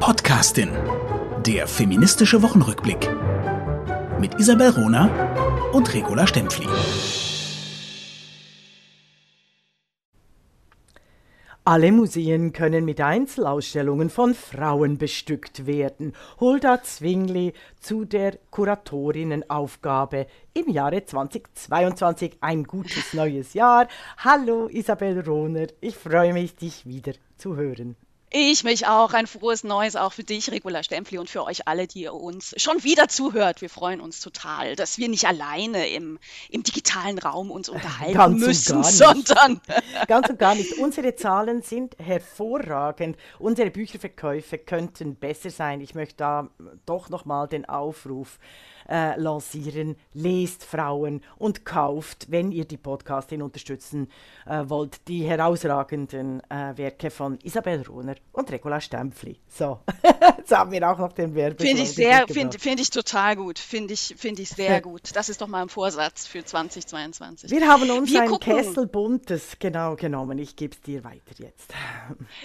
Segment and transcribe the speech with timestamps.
[0.00, 0.70] Podcastin.
[1.44, 3.10] Der feministische Wochenrückblick.
[4.20, 5.10] Mit Isabel Rona
[5.72, 6.68] und Regula Stempfli.
[11.64, 16.14] Alle Museen können mit Einzelausstellungen von Frauen bestückt werden.
[16.38, 22.38] Hulda Zwingli zu der Kuratorinnenaufgabe im Jahre 2022.
[22.40, 23.88] Ein gutes neues Jahr.
[24.18, 27.96] Hallo Isabel Rohner, ich freue mich, dich wieder zu hören.
[28.30, 29.14] Ich mich auch.
[29.14, 32.54] Ein frohes Neues auch für dich, Regula Stempfli, und für euch alle, die ihr uns
[32.58, 33.62] schon wieder zuhört.
[33.62, 36.18] Wir freuen uns total, dass wir nicht alleine im,
[36.50, 39.62] im digitalen Raum uns unterhalten Ganz müssen, sondern.
[40.08, 40.78] Ganz und gar nicht.
[40.78, 43.16] Unsere Zahlen sind hervorragend.
[43.38, 45.80] Unsere Bücherverkäufe könnten besser sein.
[45.80, 46.48] Ich möchte da
[46.84, 48.38] doch nochmal den Aufruf
[48.88, 49.96] äh, lancieren.
[50.14, 54.10] Lest Frauen und kauft, wenn ihr die Podcastin unterstützen
[54.46, 59.38] äh, wollt, die herausragenden äh, Werke von Isabel Rohner und Regula Stempfli.
[59.48, 59.80] So,
[60.38, 61.62] jetzt haben wir auch noch den Werbe.
[61.62, 63.58] Finde ich sehr, finde find ich total gut.
[63.58, 65.14] Finde ich, find ich sehr gut.
[65.14, 67.50] Das ist doch mal ein Vorsatz für 2022.
[67.50, 68.56] Wir haben uns wir ein gucken.
[68.56, 70.38] Kessel buntes genau genommen.
[70.38, 71.72] Ich gebe es dir weiter jetzt.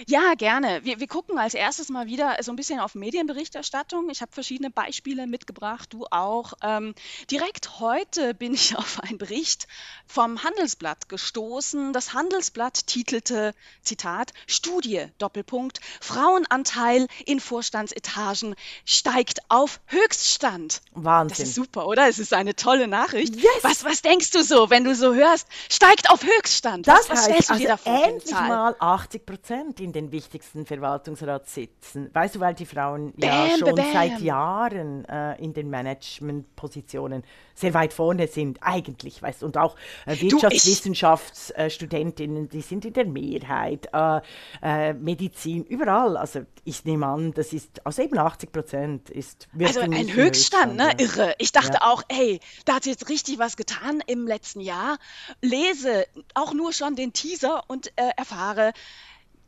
[0.06, 0.80] Ja, gerne.
[0.82, 4.08] Wir, wir gucken als erstes mal wieder so ein bisschen auf Medienberichterstattung.
[4.10, 6.54] Ich habe verschiedene Beispiele mitgebracht, du auch auch.
[6.62, 6.94] Ähm,
[7.30, 9.66] direkt heute bin ich auf einen Bericht
[10.06, 11.92] vom Handelsblatt gestoßen.
[11.92, 20.82] Das Handelsblatt titelte, Zitat, Studie, Doppelpunkt, Frauenanteil in Vorstandsetagen steigt auf Höchststand.
[20.92, 21.36] Wahnsinn.
[21.36, 22.08] Das ist super, oder?
[22.08, 23.34] Es ist eine tolle Nachricht.
[23.36, 23.44] Yes.
[23.62, 26.86] Was, was denkst du so, wenn du so hörst, steigt auf Höchststand?
[26.86, 32.10] Das was, was heißt, also endlich mal 80 Prozent in den wichtigsten Verwaltungsratssitzen.
[32.12, 33.92] Weißt du, weil die Frauen bam, ja schon bam.
[33.92, 37.22] seit Jahren äh, in den Management Managementpositionen
[37.54, 43.88] sehr weit vorne sind, eigentlich, weißt und auch äh, Wirtschaftswissenschaftsstudentinnen, die sind in der Mehrheit,
[43.92, 44.20] äh,
[44.62, 46.16] äh, Medizin, überall.
[46.16, 50.74] Also ich nehme an, das ist, also eben 80 Prozent ist Also ein Höchststand, Höchstand,
[50.76, 50.90] ne?
[50.98, 51.36] Irre.
[51.38, 51.92] Ich dachte ja.
[51.92, 54.98] auch, ey, da hat jetzt richtig was getan im letzten Jahr.
[55.40, 58.72] Lese auch nur schon den Teaser und äh, erfahre,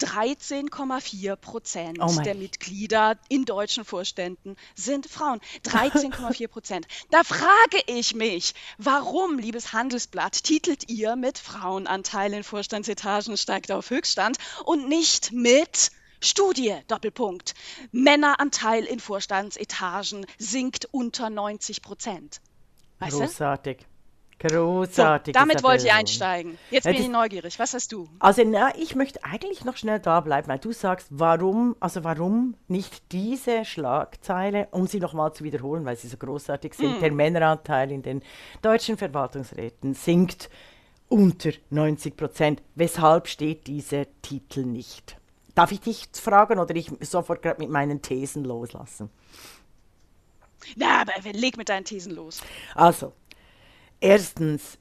[0.00, 5.40] 13,4 Prozent oh der Mitglieder in deutschen Vorständen sind Frauen.
[5.64, 6.86] 13,4 Prozent.
[7.10, 13.90] da frage ich mich, warum, liebes Handelsblatt, titelt ihr mit Frauenanteil in Vorstandsetagen steigt auf
[13.90, 15.90] Höchststand und nicht mit
[16.20, 17.54] Studie, Doppelpunkt.
[17.92, 22.40] Männeranteil in Vorstandsetagen sinkt unter 90 Prozent.
[22.98, 23.78] Weißt Großartig.
[23.78, 23.95] Du?
[24.38, 25.34] Großartig.
[25.34, 26.58] So, damit wollte ich einsteigen.
[26.70, 27.58] Jetzt bin ich neugierig.
[27.58, 28.06] Was hast du?
[28.18, 32.54] Also, na, ich möchte eigentlich noch schnell da bleiben, weil du sagst, warum, also warum
[32.68, 37.00] nicht diese Schlagzeile, um sie nochmal zu wiederholen, weil sie so großartig sind, mm.
[37.00, 38.22] der Männeranteil in den
[38.60, 40.50] deutschen Verwaltungsräten sinkt
[41.08, 42.62] unter 90 Prozent.
[42.74, 45.16] Weshalb steht dieser Titel nicht?
[45.54, 49.08] Darf ich dich fragen oder ich sofort gerade mit meinen Thesen loslassen?
[50.74, 52.42] Na, aber leg mit deinen Thesen los.
[52.74, 53.12] Also,
[54.00, 54.78] Erstens,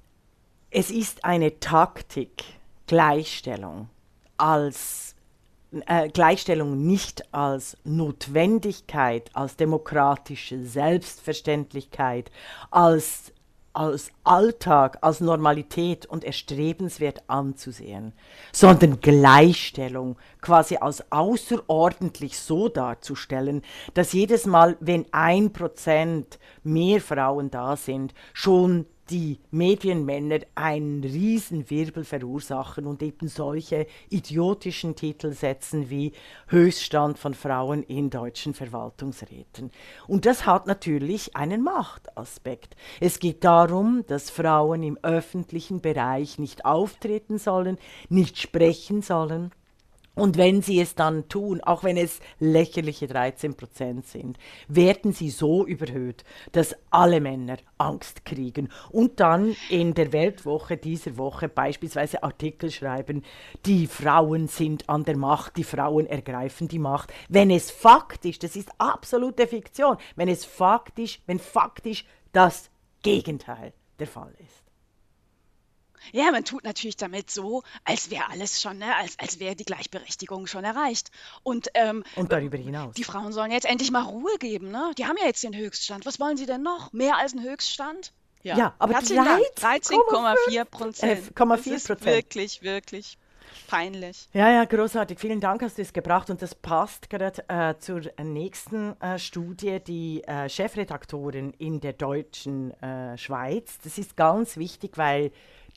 [0.72, 2.44] es ist eine Taktik,
[2.88, 3.90] Gleichstellung
[4.38, 5.16] als
[5.88, 12.32] äh, Gleichstellung nicht als Notwendigkeit, als demokratische Selbstverständlichkeit,
[12.72, 13.32] als
[13.76, 18.14] als Alltag, als Normalität und erstrebenswert anzusehen,
[18.54, 27.52] sondern Gleichstellung quasi als außerordentlich so darzustellen, dass jedes Mal, wenn ein Prozent mehr Frauen
[27.52, 36.14] da sind, schon die Medienmänner einen Riesenwirbel verursachen und eben solche idiotischen Titel setzen wie
[36.48, 39.72] Höchststand von Frauen in deutschen Verwaltungsräten.
[40.08, 42.76] Und das hat natürlich einen Machtaspekt.
[43.00, 47.78] Es geht darum, dass Frauen im öffentlichen Bereich nicht auftreten sollen,
[48.10, 49.52] nicht sprechen sollen
[50.16, 54.38] und wenn sie es dann tun, auch wenn es lächerliche 13 Prozent sind,
[54.68, 61.18] werden sie so überhöht, dass alle Männer Angst kriegen und dann in der Weltwoche dieser
[61.18, 63.24] Woche beispielsweise Artikel schreiben,
[63.66, 67.14] die Frauen sind an der Macht, die Frauen ergreifen die Macht.
[67.30, 72.70] Wenn es faktisch, das ist absolute Fiktion, wenn es faktisch, wenn faktisch das
[73.04, 74.65] Gegenteil der Fall ist.
[76.12, 79.66] Ja, man tut natürlich damit so, als wäre alles schon, ne, als, als wäre die
[79.66, 81.12] Gleichberechtigung schon erreicht.
[81.44, 82.96] Und, ähm, Und darüber hinaus.
[82.96, 84.92] die Frauen sollen jetzt endlich mal Ruhe geben, ne?
[84.98, 86.06] Die haben ja jetzt den Höchststand.
[86.06, 86.94] Was wollen sie denn noch?
[86.94, 88.14] Mehr als ein Höchststand?
[88.44, 91.12] Ja, aber Herzlichen 13,4 Prozent.
[91.12, 93.18] Äh, das ist wirklich, wirklich
[93.68, 94.28] peinlich.
[94.34, 95.20] Ja, ja, großartig.
[95.20, 96.30] Vielen Dank, hast du es gebracht.
[96.30, 102.72] Und das passt gerade äh, zur nächsten äh, Studie, die äh, Chefredaktorin in der deutschen
[102.82, 103.78] äh, Schweiz.
[103.84, 105.32] Das ist ganz wichtig, weil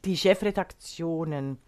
[0.05, 1.59] die Chefredaktionen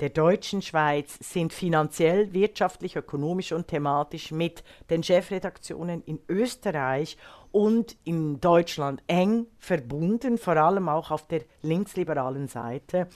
[0.00, 7.18] der deutschen Schweiz sind finanziell, wirtschaftlich, ökonomisch und thematisch mit den Chefredaktionen in Österreich
[7.52, 13.08] und in Deutschland eng verbunden, vor allem auch auf der linksliberalen Seite.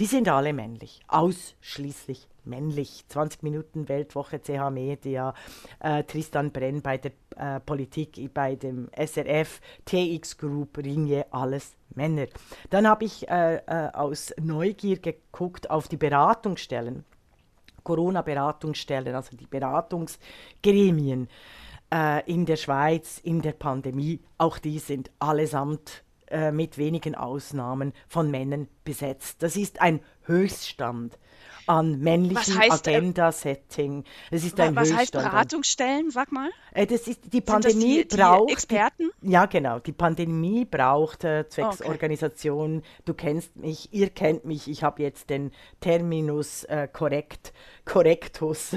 [0.00, 3.04] Die sind alle männlich, ausschließlich männlich.
[3.08, 5.34] 20 Minuten Weltwoche, CH Media,
[5.78, 12.26] äh, Tristan Brenn bei der äh, Politik, bei dem SRF, TX Group, Ringe, alles Männer.
[12.70, 17.04] Dann habe ich äh, äh, aus Neugier geguckt auf die Beratungsstellen,
[17.82, 21.28] Corona-Beratungsstellen, also die Beratungsgremien
[21.92, 24.20] äh, in der Schweiz in der Pandemie.
[24.38, 26.04] Auch die sind allesamt
[26.50, 29.42] mit wenigen Ausnahmen von Männern besetzt.
[29.42, 31.18] Das ist ein Höchststand
[31.66, 34.04] an männlichem äh, Agenda-Setting.
[34.30, 36.50] Es ist ein Was heißt Beratungsstellen, sag mal?
[36.72, 39.10] Äh, das ist die Pandemie die, braucht die Experten.
[39.20, 39.78] Ja, genau.
[39.78, 41.90] Die Pandemie braucht äh, zwecks okay.
[41.90, 42.82] Organisation.
[43.04, 44.68] Du kennst mich, ihr kennt mich.
[44.68, 47.52] Ich habe jetzt den Terminus äh, korrekt,
[47.84, 48.76] correctus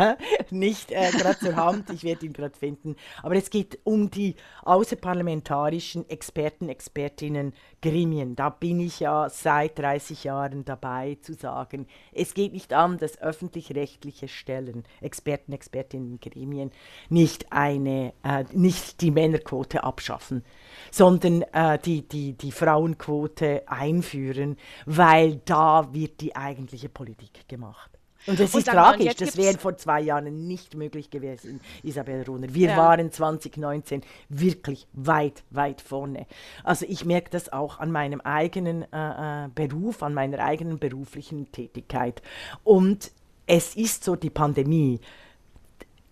[0.50, 1.90] nicht äh, gerade zur Hand.
[1.90, 2.96] Ich werde ihn gerade finden.
[3.22, 8.34] Aber es geht um die außerparlamentarischen Experten, Expertinnen, Gremien.
[8.34, 13.20] Da bin ich ja seit 30 Jahren dabei zu sagen, es geht nicht an, dass
[13.20, 16.70] öffentlich-rechtliche Stellen, Experten, Expertinnen, Gremien
[17.10, 20.44] nicht eine, äh, nicht die Männerquote abschaffen,
[20.90, 24.56] sondern äh, die, die, die Frauenquote einführen,
[24.86, 27.95] weil da wird die eigentliche Politik gemacht.
[28.26, 32.48] Und das ist tragisch, das wäre vor zwei Jahren nicht möglich gewesen, Isabel Runner.
[32.52, 32.76] Wir ja.
[32.76, 36.26] waren 2019 wirklich weit, weit vorne.
[36.64, 41.50] Also ich merke das auch an meinem eigenen äh, äh, Beruf, an meiner eigenen beruflichen
[41.52, 42.22] Tätigkeit.
[42.64, 43.12] Und
[43.46, 45.00] es ist so, die Pandemie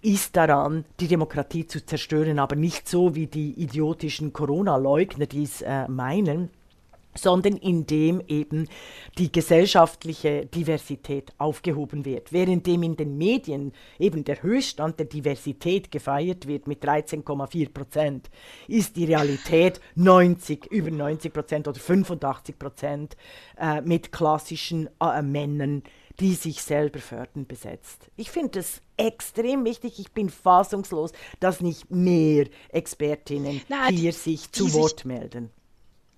[0.02, 5.62] ist daran, die Demokratie zu zerstören, aber nicht so wie die idiotischen Corona-Leugner, die es
[5.62, 6.50] äh, meinen
[7.16, 8.68] sondern indem eben
[9.18, 12.32] die gesellschaftliche Diversität aufgehoben wird.
[12.32, 18.30] Währenddem in den Medien eben der Höchststand der Diversität gefeiert wird mit 13,4 Prozent,
[18.68, 23.16] ist die Realität 90, über 90 Prozent oder 85 Prozent
[23.58, 25.82] äh, mit klassischen äh, Männern,
[26.20, 28.08] die sich selber fördern, besetzt.
[28.16, 29.98] Ich finde es extrem wichtig.
[29.98, 35.50] Ich bin fassungslos, dass nicht mehr Expertinnen Na, hier die, sich zu Wort melden.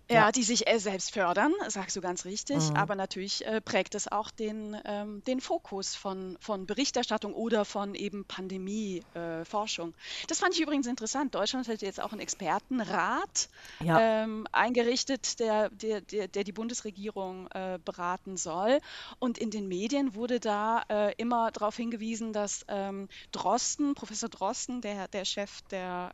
[0.08, 2.76] Ja, die sich äh, selbst fördern, sagst du ganz richtig, Mhm.
[2.76, 7.94] aber natürlich äh, prägt es auch den, ähm, den Fokus von, von Berichterstattung oder von
[7.97, 9.91] eben Pandemieforschung.
[9.91, 11.35] Äh, das fand ich übrigens interessant.
[11.35, 13.49] Deutschland hat jetzt auch einen Expertenrat
[13.81, 13.99] Ja.
[14.00, 18.79] ähm, eingerichtet, der, der, der, der die Bundesregierung äh, beraten soll.
[19.19, 24.81] Und in den Medien wurde da äh, immer darauf hingewiesen, dass ähm, Drosten, Professor Drosten,
[24.82, 26.12] der, der Chef der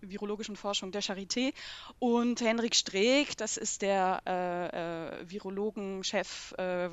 [0.00, 1.52] virologischen Forschung der Charité,
[1.98, 6.88] und Henrik Streeck, Streeck, das ist der äh, äh, Virologenchef äh,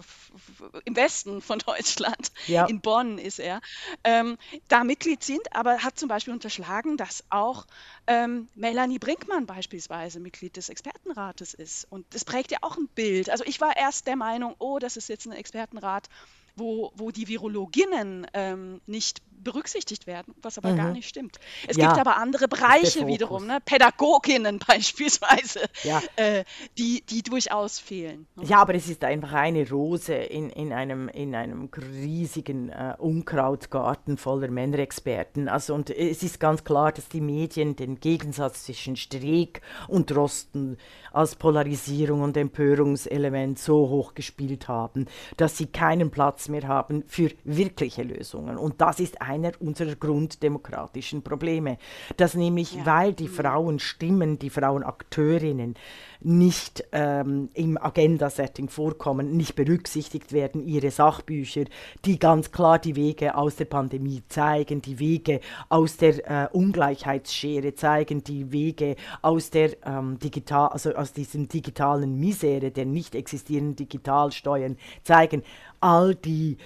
[0.83, 2.65] im Westen von Deutschland, ja.
[2.65, 3.61] in Bonn ist er,
[4.03, 4.37] ähm,
[4.67, 7.65] da Mitglied sind, aber hat zum Beispiel unterschlagen, dass auch
[8.07, 11.87] ähm, Melanie Brinkmann beispielsweise Mitglied des Expertenrates ist.
[11.89, 13.29] Und das prägt ja auch ein Bild.
[13.29, 16.09] Also ich war erst der Meinung, oh, das ist jetzt ein Expertenrat,
[16.57, 20.77] wo, wo die Virologinnen ähm, nicht berücksichtigt werden, was aber mhm.
[20.77, 21.39] gar nicht stimmt.
[21.67, 23.59] Es ja, gibt aber andere Bereiche wiederum, ne?
[23.63, 26.01] Pädagoginnen beispielsweise, ja.
[26.15, 26.43] äh,
[26.77, 28.27] die, die durchaus fehlen.
[28.35, 28.45] Ne?
[28.45, 34.17] Ja, aber es ist einfach eine Rose in, in, einem, in einem riesigen äh, Unkrautgarten
[34.17, 35.49] voller Männerexperten.
[35.49, 40.77] Also, und es ist ganz klar, dass die Medien den Gegensatz zwischen Streeck und Rosten
[41.11, 47.31] als Polarisierung und Empörungselement so hoch gespielt haben, dass sie keinen Platz mehr haben für
[47.43, 48.57] wirkliche Lösungen.
[48.57, 51.77] Und das ist einer unserer grunddemokratischen Probleme.
[52.17, 52.85] Dass nämlich, ja.
[52.85, 55.75] weil die Frauenstimmen, die Frauenakteurinnen
[56.23, 61.65] nicht ähm, im Agenda-Setting vorkommen, nicht berücksichtigt werden, ihre Sachbücher,
[62.05, 67.73] die ganz klar die Wege aus der Pandemie zeigen, die Wege aus der äh, Ungleichheitsschere
[67.73, 73.77] zeigen, die Wege aus der ähm, digital, also aus diesem digitalen Misere, der nicht existierenden
[73.77, 75.43] Digitalsteuern zeigen.
[75.79, 76.57] All die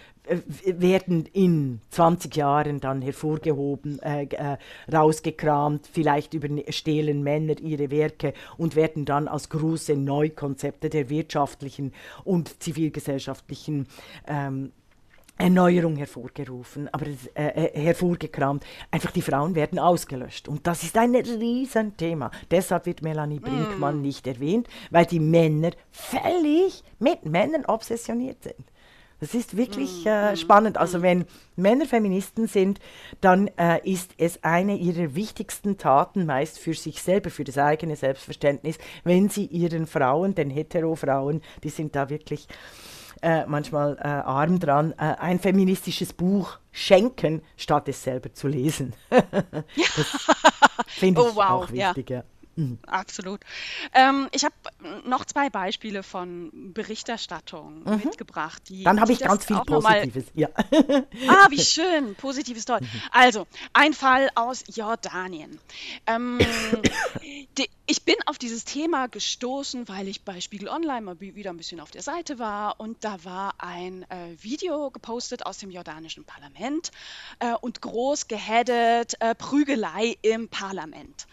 [0.65, 4.58] werden in 20 Jahren dann hervorgehoben, äh, äh,
[4.91, 12.62] rausgekramt, vielleicht überstehlen Männer ihre Werke und werden dann als große Neukonzepte der wirtschaftlichen und
[12.62, 13.88] zivilgesellschaftlichen
[14.27, 14.72] ähm,
[15.38, 18.63] Erneuerung hervorgerufen, aber äh, äh, hervorgekramt.
[18.89, 20.48] Einfach die Frauen werden ausgelöscht.
[20.48, 22.32] Und das ist ein Riesenthema.
[22.50, 24.01] Deshalb wird Melanie Brinkmann mm.
[24.01, 28.65] nicht erwähnt, weil die Männer völlig mit Männern obsessioniert sind.
[29.20, 30.36] Das ist wirklich äh, mhm.
[30.36, 30.78] spannend.
[30.78, 31.04] Also mhm.
[31.04, 32.80] wenn Männer Feministen sind,
[33.22, 37.96] dann äh, ist es eine ihrer wichtigsten Taten meist für sich selber, für das eigene
[37.96, 42.48] Selbstverständnis, wenn sie ihren Frauen, den Hetero-Frauen, die sind da wirklich
[43.22, 48.94] äh, manchmal äh, arm dran, äh, ein feministisches Buch schenken, statt es selber zu lesen.
[49.10, 50.28] das
[50.88, 52.18] finde ich oh, wow, auch wichtig, ja.
[52.18, 52.24] ja.
[52.56, 52.80] Mhm.
[52.88, 53.42] Absolut.
[53.94, 54.56] Ähm, ich habe
[55.06, 58.02] noch zwei Beispiele von Berichterstattung mhm.
[58.06, 58.64] mitgebracht.
[58.70, 60.26] Die, Dann habe ich ganz viel Positives.
[60.34, 60.50] Ja.
[61.28, 62.16] Ah, wie schön.
[62.16, 62.80] Positives toll.
[62.82, 63.02] Mhm.
[63.12, 65.60] Also, ein Fall aus Jordanien.
[66.06, 66.40] Ähm,
[67.58, 71.58] die, ich bin auf dieses Thema gestoßen, weil ich bei Spiegel Online mal wieder ein
[71.58, 76.24] bisschen auf der Seite war und da war ein äh, Video gepostet aus dem jordanischen
[76.24, 76.92] Parlament
[77.40, 81.28] äh, und groß geheadet äh, Prügelei im Parlament.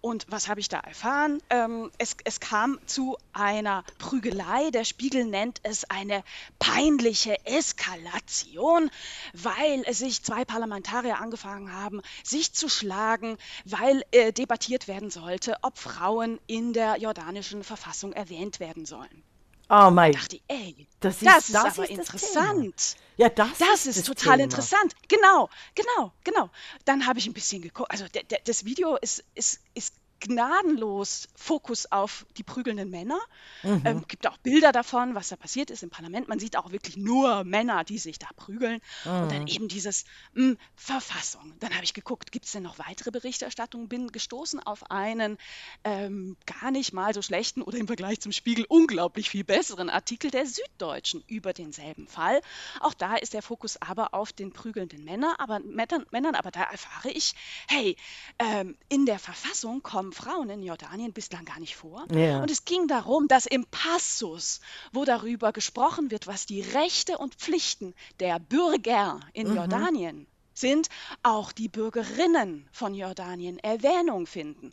[0.00, 1.42] Und was habe ich da erfahren?
[1.50, 4.70] Ähm, es, es kam zu einer Prügelei.
[4.70, 6.22] Der Spiegel nennt es eine
[6.58, 8.90] peinliche Eskalation,
[9.32, 15.78] weil sich zwei Parlamentarier angefangen haben, sich zu schlagen, weil äh, debattiert werden sollte, ob
[15.78, 19.22] Frauen in der jordanischen Verfassung erwähnt werden sollen.
[19.70, 20.12] Oh mein.
[20.12, 22.96] Ich dachte, ey, das ist, das ist das aber ist interessant.
[23.18, 24.44] Ja, das, das ist, ist total Thema.
[24.44, 24.94] interessant.
[25.08, 26.50] Genau, genau, genau.
[26.86, 27.90] Dann habe ich ein bisschen geguckt.
[27.90, 28.06] Also
[28.44, 33.18] das Video ist, ist, ist gnadenlos Fokus auf die prügelnden Männer.
[33.62, 33.82] Mhm.
[33.84, 36.28] Ähm, gibt auch Bilder davon, was da passiert ist im Parlament.
[36.28, 38.80] Man sieht auch wirklich nur Männer, die sich da prügeln.
[39.04, 39.10] Mhm.
[39.10, 39.48] Und dann mhm.
[39.48, 41.54] eben dieses mh, hm, Verfassung.
[41.60, 43.88] Dann habe ich geguckt, gibt es denn noch weitere Berichterstattungen?
[43.88, 45.38] Bin gestoßen auf einen
[45.84, 50.30] ähm, gar nicht mal so schlechten oder im Vergleich zum Spiegel unglaublich viel besseren Artikel
[50.30, 52.40] der Süddeutschen über denselben Fall.
[52.80, 56.34] Auch da ist der Fokus aber auf den prügelnden Männer, aber, Männern.
[56.34, 57.34] Aber da erfahre ich,
[57.68, 57.96] hey,
[58.38, 62.06] ähm, in der Verfassung kommen kamen Frauen in Jordanien bislang gar nicht vor.
[62.12, 62.40] Ja.
[62.40, 64.60] Und es ging darum, dass im Passus,
[64.92, 69.56] wo darüber gesprochen wird, was die Rechte und Pflichten der Bürger in mhm.
[69.56, 70.88] Jordanien sind,
[71.22, 74.72] auch die Bürgerinnen von Jordanien Erwähnung finden.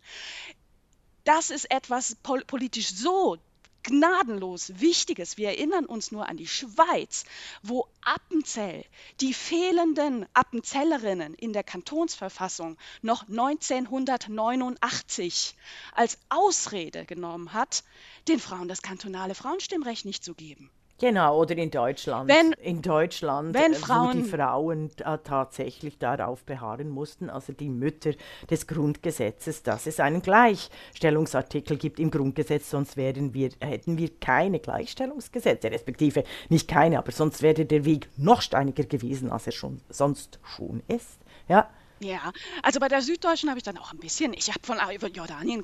[1.24, 2.16] Das ist etwas
[2.48, 3.38] politisch so
[3.86, 5.38] gnadenlos Wichtiges.
[5.38, 7.26] Wir erinnern uns nur an die Schweiz,
[7.64, 8.84] wo Appenzell
[9.22, 15.56] die fehlenden Appenzellerinnen in der Kantonsverfassung noch 1989
[15.94, 17.84] als Ausrede genommen hat,
[18.28, 20.72] den Frauen das kantonale Frauenstimmrecht nicht zu geben.
[20.98, 22.30] Genau, oder in Deutschland.
[22.30, 27.70] Wenn, in Deutschland, wenn Frauen, wo die Frauen äh, tatsächlich darauf beharren mussten, also die
[27.70, 28.12] Mütter
[28.50, 34.60] des Grundgesetzes, dass es einen Gleichstellungsartikel gibt im Grundgesetz, sonst wären wir, hätten wir keine
[34.60, 39.82] Gleichstellungsgesetze, respektive nicht keine, aber sonst wäre der Weg noch steiniger gewesen, als er schon
[39.90, 41.20] sonst schon ist.
[41.50, 44.78] Ja, ja, also bei der Süddeutschen habe ich dann auch ein bisschen, ich habe von
[45.14, 45.64] Jordanien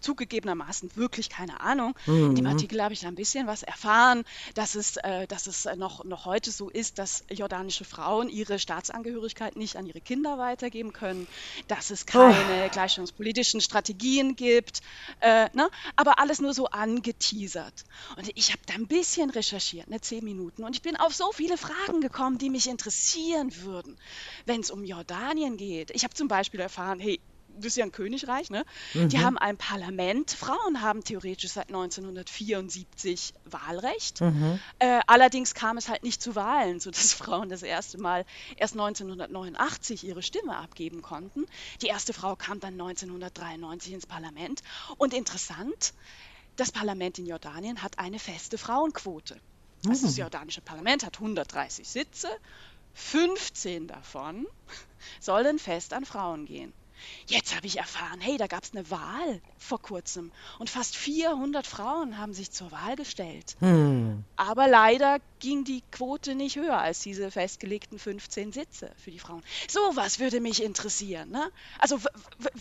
[0.00, 1.94] zugegebenermaßen wirklich keine Ahnung.
[2.06, 2.30] Mhm.
[2.30, 5.66] In dem Artikel habe ich da ein bisschen was erfahren, dass es, äh, dass es
[5.76, 10.92] noch, noch heute so ist, dass jordanische Frauen ihre Staatsangehörigkeit nicht an ihre Kinder weitergeben
[10.92, 11.26] können,
[11.68, 12.68] dass es keine oh.
[12.70, 14.82] gleichstellungspolitischen Strategien gibt,
[15.20, 15.70] äh, ne?
[15.96, 17.84] aber alles nur so angeteasert.
[18.16, 21.32] Und ich habe da ein bisschen recherchiert, ne, zehn Minuten, und ich bin auf so
[21.32, 23.96] viele Fragen gekommen, die mich interessieren würden,
[24.44, 25.90] wenn es um Jordanien geht.
[25.92, 27.20] Ich habe zum Beispiel erfahren, hey,
[27.56, 28.64] das ist ja ein Königreich, ne?
[28.94, 29.08] Mhm.
[29.08, 30.30] Die haben ein Parlament.
[30.30, 34.20] Frauen haben theoretisch seit 1974 Wahlrecht.
[34.20, 34.58] Mhm.
[34.78, 38.24] Äh, allerdings kam es halt nicht zu Wahlen, sodass Frauen das erste Mal
[38.56, 41.46] erst 1989 ihre Stimme abgeben konnten.
[41.82, 44.62] Die erste Frau kam dann 1993 ins Parlament.
[44.98, 45.94] Und interessant,
[46.56, 49.40] das Parlament in Jordanien hat eine feste Frauenquote.
[49.86, 50.22] Also das mhm.
[50.22, 52.28] jordanische Parlament hat 130 Sitze,
[52.94, 54.46] 15 davon
[55.20, 56.72] sollen fest an Frauen gehen.
[57.26, 61.66] Jetzt habe ich erfahren, hey, da gab es eine Wahl vor kurzem und fast 400
[61.66, 63.56] Frauen haben sich zur Wahl gestellt.
[63.58, 64.24] Hm.
[64.36, 69.42] Aber leider ging die Quote nicht höher als diese festgelegten 15 Sitze für die Frauen.
[69.68, 71.30] Sowas würde mich interessieren.
[71.30, 71.52] Ne?
[71.78, 72.00] Also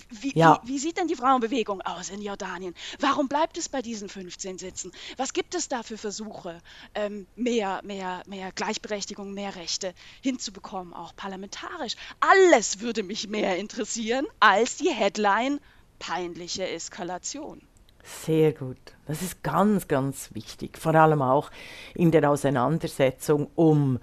[0.09, 0.59] wie, ja.
[0.63, 2.75] wie, wie, sieht denn die Frauenbewegung aus in Jordanien?
[2.99, 4.91] Warum bleibt es bei diesen 15 Sitzen?
[5.15, 6.59] Was gibt es da für Versuche,
[6.93, 11.95] ähm, mehr, mehr, mehr Gleichberechtigung, mehr Rechte hinzubekommen, auch parlamentarisch?
[12.19, 15.61] Alles würde mich mehr interessieren als die Headline
[15.99, 17.65] peinliche Eskalation.
[18.03, 18.77] Sehr gut.
[19.07, 20.77] Das ist ganz, ganz wichtig.
[20.77, 21.49] Vor allem auch
[21.95, 23.99] in der Auseinandersetzung um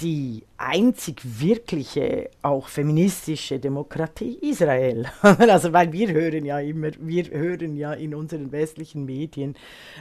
[0.00, 5.06] die einzig wirkliche, auch feministische Demokratie Israel.
[5.22, 9.54] also weil wir hören ja immer, wir hören ja in unseren westlichen Medien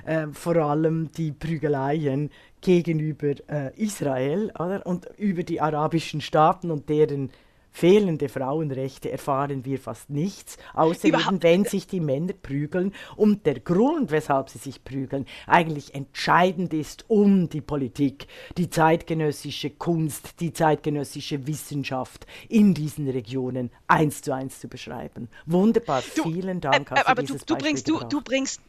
[0.05, 2.31] äh, vor allem die Prügeleien
[2.61, 4.83] gegenüber äh, Israel oder?
[4.85, 7.29] und über die arabischen Staaten und deren
[7.73, 13.59] fehlende Frauenrechte erfahren wir fast nichts, außer eben, wenn sich die Männer prügeln und der
[13.59, 18.27] Grund, weshalb sie sich prügeln, eigentlich entscheidend ist, um die Politik,
[18.57, 25.27] die zeitgenössische Kunst, die zeitgenössische Wissenschaft in diesen Regionen eins zu eins zu beschreiben.
[25.47, 26.91] Wunderbar, du, vielen Dank.
[26.91, 28.61] Äh, aber du, du, bringst, du, du bringst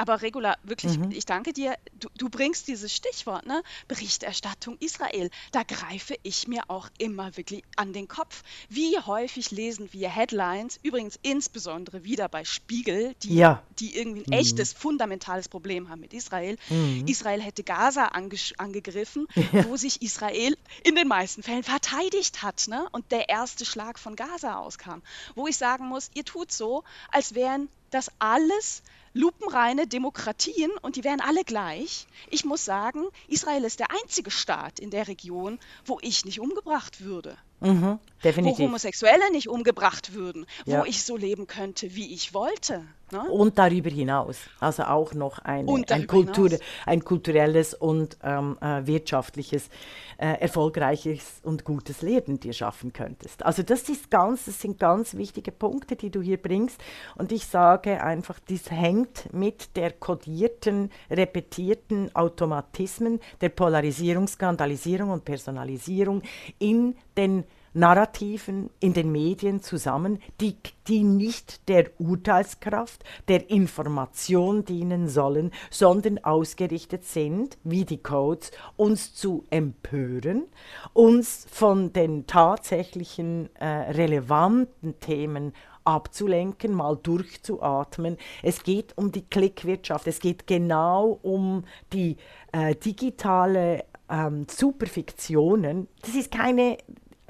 [0.00, 1.10] aber Regula, wirklich, mhm.
[1.10, 1.76] ich danke dir.
[1.92, 3.62] Du, du, bringst dieses Stichwort, ne?
[3.86, 5.28] Berichterstattung Israel.
[5.52, 8.42] Da greife ich mir auch immer wirklich an den Kopf.
[8.70, 13.62] Wie häufig lesen wir Headlines, übrigens insbesondere wieder bei Spiegel, die, ja.
[13.78, 14.40] die irgendwie ein mhm.
[14.40, 16.56] echtes, fundamentales Problem haben mit Israel.
[16.70, 17.04] Mhm.
[17.06, 19.66] Israel hätte Gaza ange angegriffen, ja.
[19.68, 22.88] wo sich Israel in den meisten Fällen verteidigt hat, ne?
[22.92, 25.02] Und der erste Schlag von Gaza auskam.
[25.34, 31.04] Wo ich sagen muss, ihr tut so, als wären das alles lupenreine Demokratien und die
[31.04, 32.06] wären alle gleich.
[32.30, 37.00] Ich muss sagen, Israel ist der einzige Staat in der Region, wo ich nicht umgebracht
[37.00, 37.36] würde.
[37.60, 37.98] Mhm.
[38.22, 40.80] Wo Homosexuelle nicht umgebracht würden, ja.
[40.80, 42.86] wo ich so leben könnte, wie ich wollte.
[43.12, 43.28] Ne?
[43.28, 46.50] Und darüber hinaus, also auch noch eine, ein, Kultur,
[46.86, 49.68] ein kulturelles und ähm, äh, wirtschaftliches,
[50.16, 53.44] äh, erfolgreiches und gutes Leben dir schaffen könntest.
[53.44, 56.80] Also das, ist ganz, das sind ganz wichtige Punkte, die du hier bringst.
[57.16, 65.24] Und ich sage einfach, dies hängt mit der kodierten, repetierten Automatismen der Polarisierung, Skandalisierung und
[65.24, 66.22] Personalisierung
[66.58, 70.56] in den Narrativen in den Medien zusammen, die,
[70.88, 79.14] die nicht der Urteilskraft, der Information dienen sollen, sondern ausgerichtet sind, wie die Codes, uns
[79.14, 80.44] zu empören,
[80.92, 85.52] uns von den tatsächlichen äh, relevanten Themen
[85.84, 88.16] abzulenken, mal durchzuatmen.
[88.42, 92.16] Es geht um die Klickwirtschaft, es geht genau um die
[92.52, 95.88] äh, digitale ähm, Superfiktionen.
[96.02, 96.78] Das ist keine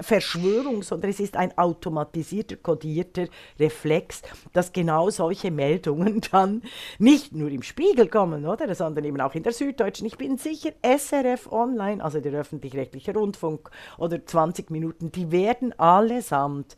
[0.01, 3.27] Verschwörung, sondern es ist ein automatisierter, kodierter
[3.59, 4.21] Reflex,
[4.53, 6.63] dass genau solche Meldungen dann
[6.99, 10.07] nicht nur im Spiegel kommen, oder, sondern eben auch in der Süddeutschen.
[10.07, 16.75] Ich bin sicher, SRF Online, also der öffentlich-rechtliche Rundfunk oder 20 Minuten, die werden allesamt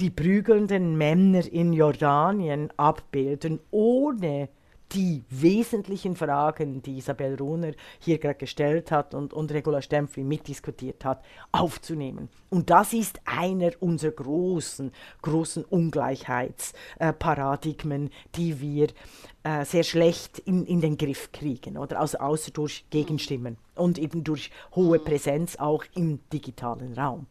[0.00, 4.48] die prügelnden Männer in Jordanien abbilden, ohne
[4.92, 11.04] die wesentlichen Fragen, die Isabel Runer hier gerade gestellt hat und, und Regula Stempfli mitdiskutiert
[11.04, 12.28] hat, aufzunehmen.
[12.50, 18.88] Und das ist einer unserer großen, großen Ungleichheitsparadigmen, die wir
[19.42, 21.98] äh, sehr schlecht in, in den Griff kriegen, oder?
[22.00, 27.26] Also außer durch Gegenstimmen und eben durch hohe Präsenz auch im digitalen Raum.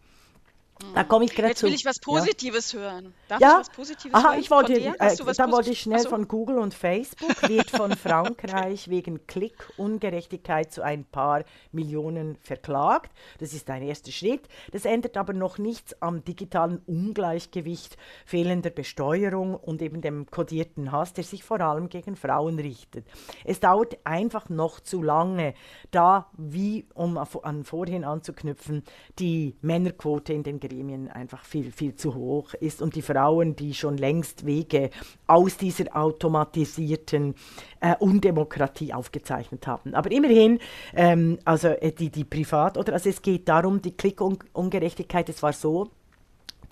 [0.94, 2.80] Da komme ich gerade Jetzt will ich was Positives ja.
[2.80, 3.14] hören.
[3.28, 3.52] Darf ja?
[3.52, 4.40] ich was Positives Aha, hören?
[4.40, 6.10] Ich wollte, äh, da wollte ich schnell so.
[6.10, 13.12] von Google und Facebook, wird von Frankreich wegen Klickungerechtigkeit zu ein paar Millionen verklagt.
[13.40, 14.48] Das ist ein erster Schritt.
[14.72, 21.14] Das ändert aber noch nichts am digitalen Ungleichgewicht fehlender Besteuerung und eben dem kodierten Hass,
[21.14, 23.06] der sich vor allem gegen Frauen richtet.
[23.46, 25.54] Es dauert einfach noch zu lange,
[25.92, 28.84] da, wie, um an vorhin anzuknüpfen,
[29.20, 33.74] die Männerquote in den Gremien einfach viel, viel zu hoch ist und die Frauen, die
[33.74, 34.90] schon längst Wege
[35.28, 37.36] aus dieser automatisierten
[37.80, 39.94] äh, Undemokratie aufgezeichnet haben.
[39.94, 40.60] Aber immerhin,
[40.96, 45.54] ähm, also äh, die, die Privat- oder also es geht darum, die Klickungerechtigkeit, es war
[45.54, 45.90] so,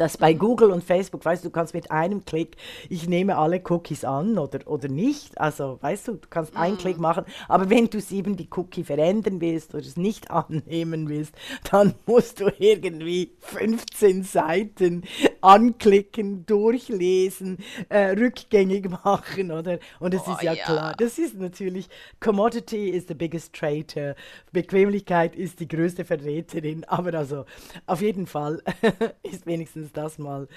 [0.02, 2.58] dass bei Google und Facebook, weißt du, du kannst mit einem Klick,
[2.90, 5.40] ich nehme alle Cookies an oder, oder nicht.
[5.40, 7.04] Also, weißt du, du kannst einen Klick mhm.
[7.04, 11.36] machen, aber wenn du eben die Cookie verändern willst oder es nicht annehmen willst,
[11.70, 15.04] dann musst du irgendwie 15 Seiten
[15.42, 17.60] anklicken, durchlesen,
[17.90, 19.78] äh, rückgängig machen, oder?
[20.00, 24.16] Und es oh, ist ja, ja, klar, das ist natürlich, Commodity is the biggest traitor,
[24.52, 27.46] Bequemlichkeit ist die größte Verräterin, aber also
[27.86, 28.64] auf jeden Fall
[29.24, 30.48] ist wenigstens das mal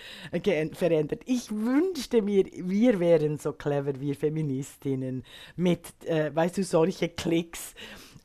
[0.72, 1.22] verändert.
[1.26, 5.24] Ich wünschte mir, wir wären so clever, wir Feministinnen,
[5.56, 7.74] mit, äh, weißt du, solche Klicks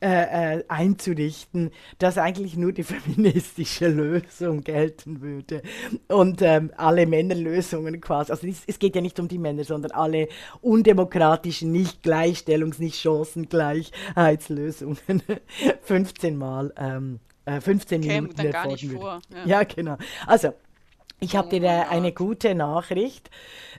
[0.02, 5.60] äh, äh, einzurichten, dass eigentlich nur die feministische Lösung gelten würde
[6.08, 9.90] und ähm, alle Männerlösungen quasi, also es, es, geht ja nicht um die Männer, sondern
[9.90, 10.28] alle
[10.62, 15.22] undemokratischen Nicht-Gleichstellungs-, Nicht-Chancengleichheitslösungen
[15.82, 19.20] 15 Mal, ähm, äh, 15 Käme Minuten dann gar nicht vor.
[19.34, 19.44] Ja.
[19.44, 19.98] ja, genau.
[20.26, 20.54] Also,
[21.20, 23.30] ich habe dir eine gute Nachricht.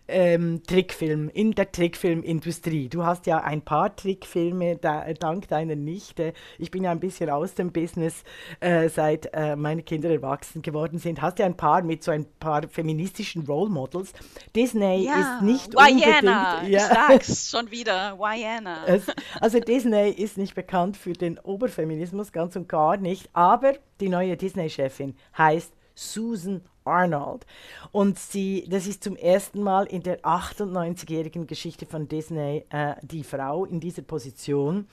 [0.08, 2.90] Ähm, Trickfilm, in der Trickfilmindustrie.
[2.90, 6.34] Du hast ja ein paar Trickfilme da, dank deiner Nichte.
[6.58, 8.24] Ich bin ja ein bisschen aus dem Business,
[8.60, 11.22] äh, seit äh, meine Kinder erwachsen geworden sind.
[11.22, 14.12] Hast ja ein paar mit so ein paar feministischen Role Models.
[14.56, 16.74] Disney ja, ist nicht Diana, unbedingt...
[16.74, 18.84] Ja, ich sag's schon wieder, Diana.
[19.40, 23.30] also Disney ist nicht bekannt für den Oberfeminismus, ganz und gar nicht.
[23.34, 27.46] Aber die neue Disney-Chefin heißt Susan Arnold.
[27.92, 33.24] Und sie, das ist zum ersten Mal in der 98-jährigen Geschichte von Disney äh, die
[33.24, 34.88] Frau in dieser Position.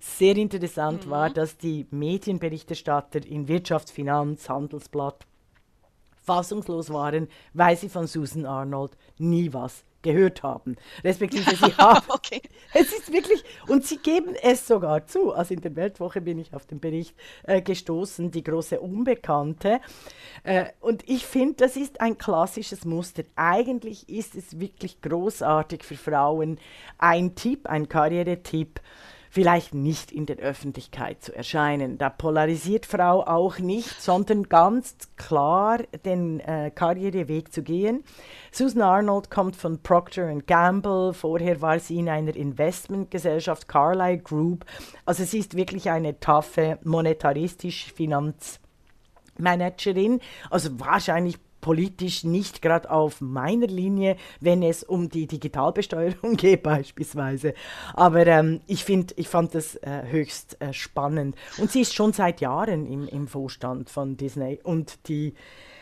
[0.00, 1.10] Sehr interessant mhm.
[1.10, 5.26] war, dass die Medienberichterstatter in Wirtschafts-, Finanz-, Handelsblatt
[6.22, 10.76] fassungslos waren, weil sie von Susan Arnold nie was gehört haben.
[11.02, 12.06] Respektive sie haben.
[12.08, 12.40] okay.
[12.72, 15.32] Es ist wirklich, und sie geben es sogar zu.
[15.32, 19.80] Also in der Weltwoche bin ich auf den Bericht äh, gestoßen, die große Unbekannte.
[20.44, 23.24] Äh, und ich finde, das ist ein klassisches Muster.
[23.34, 26.60] Eigentlich ist es wirklich großartig für Frauen.
[26.98, 28.80] Ein Tipp, ein Karrieretipp
[29.34, 31.98] vielleicht nicht in der Öffentlichkeit zu erscheinen.
[31.98, 38.04] Da polarisiert Frau auch nicht, sondern ganz klar den äh, Karriereweg zu gehen.
[38.52, 44.66] Susan Arnold kommt von Procter Gamble, vorher war sie in einer Investmentgesellschaft Carlyle Group.
[45.04, 53.68] Also sie ist wirklich eine taffe, monetaristisch Finanzmanagerin, also wahrscheinlich politisch nicht gerade auf meiner
[53.68, 57.54] Linie, wenn es um die Digitalbesteuerung geht beispielsweise.
[57.94, 61.36] Aber ähm, ich, find, ich fand das äh, höchst äh, spannend.
[61.56, 65.32] Und sie ist schon seit Jahren im, im Vorstand von Disney und die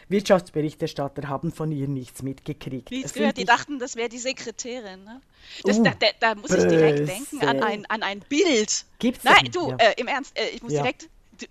[0.08, 2.92] Wirtschaftsberichterstatter haben von ihr nichts mitgekriegt.
[2.92, 5.02] Nichts gehört, die dachten, das wäre die Sekretärin.
[5.02, 5.20] Ne?
[5.64, 8.84] Das, uh, da, da, da, muss ich direkt denken an ein, an ein Bild.
[9.00, 9.76] Gibt's Nein, du, ja.
[9.78, 10.82] äh, im Ernst, äh, ich muss ja.
[10.82, 11.08] direkt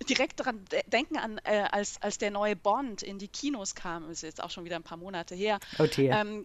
[0.08, 4.22] direkt daran denken an, äh, als, als der neue Bond in die Kinos kam, ist
[4.22, 6.42] jetzt auch schon wieder ein paar Monate her, oh ähm,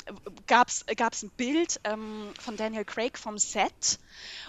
[0.48, 0.84] gab es
[1.24, 4.00] ein Bild ähm, von Daniel Craig vom Set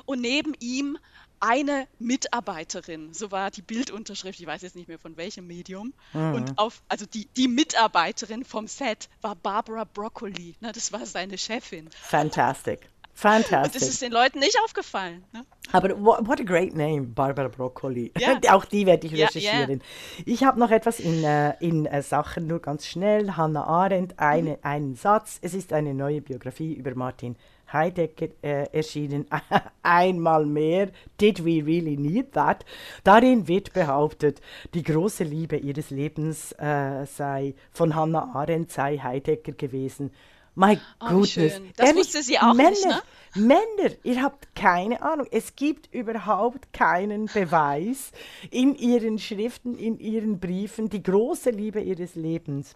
[0.06, 0.98] und neben ihm
[1.40, 5.92] eine Mitarbeiterin, so war die Bildunterschrift, ich weiß jetzt nicht mehr von welchem Medium.
[6.12, 6.34] Mhm.
[6.34, 11.38] Und auf, also die, die Mitarbeiterin vom Set war Barbara Broccoli, ne, das war seine
[11.38, 11.88] Chefin.
[11.90, 12.88] Fantastic.
[13.18, 13.64] Fantastic.
[13.64, 15.24] Und das ist den Leuten nicht aufgefallen.
[15.32, 15.42] Ne?
[15.72, 18.12] Aber what, a great name, Barbara Broccoli.
[18.16, 18.38] Ja.
[18.54, 19.82] Auch die werde ich Ja, recherchieren.
[20.24, 23.32] Ich habe noch etwas in, äh, in äh, Sachen, nur ganz schnell.
[23.36, 24.56] Hannah Arendt, eine, Mhm.
[24.62, 25.40] einen Satz.
[25.42, 27.34] Es ist eine neue Biografie über Martin
[27.72, 29.26] Heidegger äh, erschienen.
[29.82, 30.90] Einmal mehr.
[31.20, 32.64] Did we really need that?
[33.02, 34.40] Darin wird behauptet,
[34.74, 40.12] die große Liebe ihres Lebens äh, sei von Hannah Arendt sei Heidegger gewesen.
[40.58, 41.60] My Oh, goodness.
[41.76, 43.02] Das Ehrlich, wusste sie auch Männer, nicht, ne?
[43.36, 45.28] Männer, ihr habt keine Ahnung.
[45.30, 48.10] Es gibt überhaupt keinen Beweis
[48.50, 50.90] in ihren Schriften, in ihren Briefen.
[50.90, 52.74] Die große Liebe ihres Lebens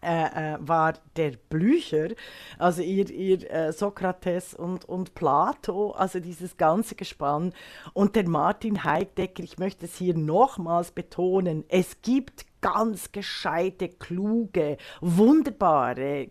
[0.00, 2.08] äh, äh, war der Blücher,
[2.58, 7.52] also ihr, ihr äh, Sokrates und, und Plato, also dieses ganze Gespann.
[7.92, 14.78] Und der Martin Heidegger, ich möchte es hier nochmals betonen, es gibt ganz gescheite, kluge,
[15.02, 16.28] wunderbare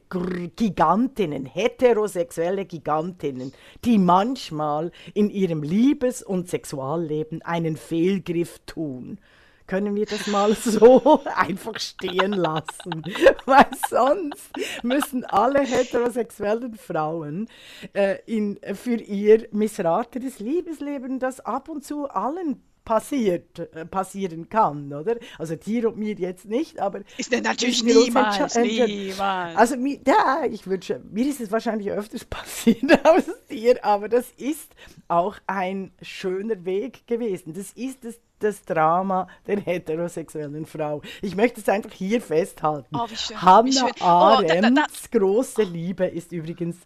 [0.55, 3.53] Gigantinnen, heterosexuelle Gigantinnen,
[3.85, 9.19] die manchmal in ihrem Liebes- und Sexualleben einen Fehlgriff tun
[9.65, 13.01] können wir das mal so einfach stehen lassen.
[13.45, 14.51] Weil sonst
[14.83, 17.47] müssen alle heterosexuellen Frauen
[17.93, 24.91] äh, in, für ihr missratetes Liebesleben, das ab und zu allen passiert, äh, passieren kann,
[24.93, 25.15] oder?
[25.37, 29.55] Also dir und mir jetzt nicht, aber Ist natürlich niemals, niemals.
[29.57, 34.09] Also mir, ja, ich würde schon- mir ist es wahrscheinlich öfters passiert als dir, aber
[34.09, 34.71] das ist
[35.07, 37.53] auch ein schöner Weg gewesen.
[37.53, 41.01] Das ist das, das Drama der heterosexuellen Frau.
[41.21, 42.95] Ich möchte es einfach hier festhalten.
[42.95, 43.91] Oh, wie schön, wie Hannah schön.
[44.01, 46.77] Oh, da- da- da- Arendts große Liebe ist übrigens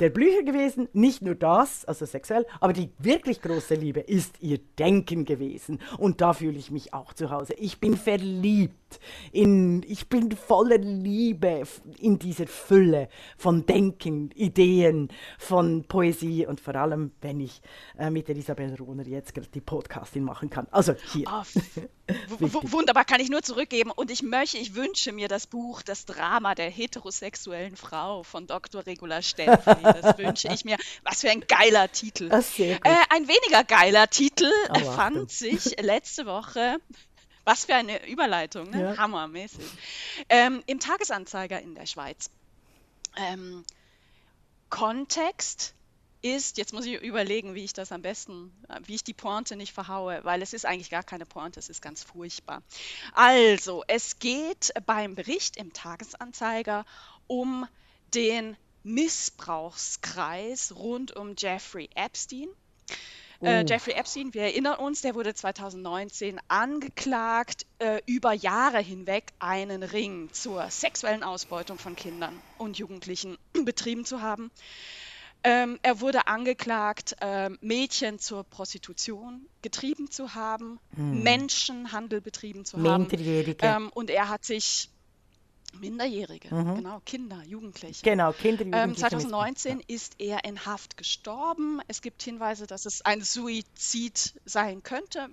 [0.00, 4.58] der Blücher gewesen, nicht nur das, also sexuell, aber die wirklich große Liebe ist ihr
[4.78, 5.80] Denken gewesen.
[5.98, 7.54] Und da fühle ich mich auch zu Hause.
[7.54, 8.85] Ich bin verliebt
[9.32, 11.62] in, ich bin voller Liebe
[11.98, 17.60] in dieser Fülle von Denken, Ideen, von Poesie und vor allem, wenn ich
[17.98, 20.66] äh, mit der Isabel Rohner jetzt gerade die Podcastin machen kann.
[20.70, 21.26] Also hier.
[22.40, 23.90] Oh, wunderbar, kann ich nur zurückgeben.
[23.90, 28.86] Und ich möchte, ich wünsche mir das Buch Das Drama der heterosexuellen Frau von Dr.
[28.86, 29.82] Regula Stempfli.
[29.82, 30.76] Das wünsche ich mir.
[31.02, 32.30] Was für ein geiler Titel.
[32.30, 32.38] Ah.
[32.58, 32.76] Äh,
[33.10, 36.78] ein weniger geiler Titel Oh, fand sich letzte Woche.
[37.46, 38.82] Was für eine Überleitung, ne?
[38.82, 38.96] Ja.
[38.96, 39.64] Hammermäßig.
[40.28, 42.28] Ähm, Im Tagesanzeiger in der Schweiz.
[43.16, 43.64] Ähm,
[44.68, 45.72] Kontext
[46.22, 49.54] ist, jetzt muss ich überlegen, wie ich das am besten, äh, wie ich die Pointe
[49.54, 52.64] nicht verhaue, weil es ist eigentlich gar keine Pointe, es ist ganz furchtbar.
[53.12, 56.84] Also, es geht beim Bericht im Tagesanzeiger
[57.28, 57.68] um
[58.12, 62.48] den Missbrauchskreis rund um Jeffrey Epstein.
[63.40, 63.66] Äh, Oh.
[63.66, 70.30] Jeffrey Epstein, wir erinnern uns, der wurde 2019 angeklagt, äh, über Jahre hinweg einen Ring
[70.32, 74.50] zur sexuellen Ausbeutung von Kindern und Jugendlichen betrieben zu haben.
[75.44, 80.80] Ähm, er wurde angeklagt, ähm, Mädchen zur Prostitution getrieben zu haben,
[81.22, 83.06] Menschenhandel betrieben zu haben.
[83.60, 84.90] Ähm, und er hat sich
[85.80, 86.76] Minderjährige, mhm.
[86.76, 88.02] genau, Kinder, Jugendliche.
[88.02, 89.04] Genau, Kinder, ähm, Jugendliche.
[89.04, 91.80] Ähm, 2019 ist er in Haft gestorben.
[91.88, 95.28] Es gibt Hinweise, dass es ein Suizid sein könnte,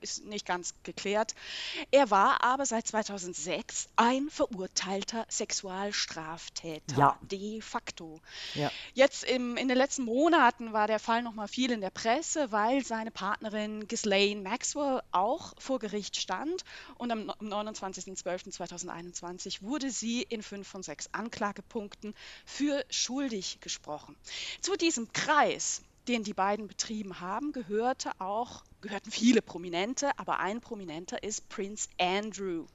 [0.00, 1.34] ist nicht ganz geklärt.
[1.90, 7.18] Er war aber seit 2006 ein verurteilter Sexualstraftäter, ja.
[7.22, 8.20] de facto.
[8.54, 8.70] Ja.
[8.94, 12.52] Jetzt im, in den letzten Monaten war der Fall noch mal viel in der Presse,
[12.52, 16.64] weil seine Partnerin Ghislaine Maxwell auch vor Gericht stand
[16.96, 24.16] und am 29.12.2021 wurde wurde sie in fünf von sechs Anklagepunkten für schuldig gesprochen.
[24.60, 30.60] Zu diesem Kreis, den die beiden betrieben haben, gehörte auch, gehörten viele Prominente, aber ein
[30.60, 32.66] Prominenter ist Prince Andrew.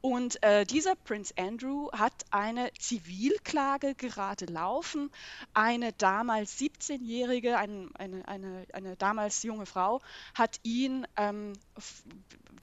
[0.00, 5.10] Und äh, dieser Prince Andrew hat eine Zivilklage gerade laufen.
[5.52, 10.00] Eine damals 17-jährige, ein, eine, eine, eine damals junge Frau,
[10.32, 11.52] hat ihn ähm,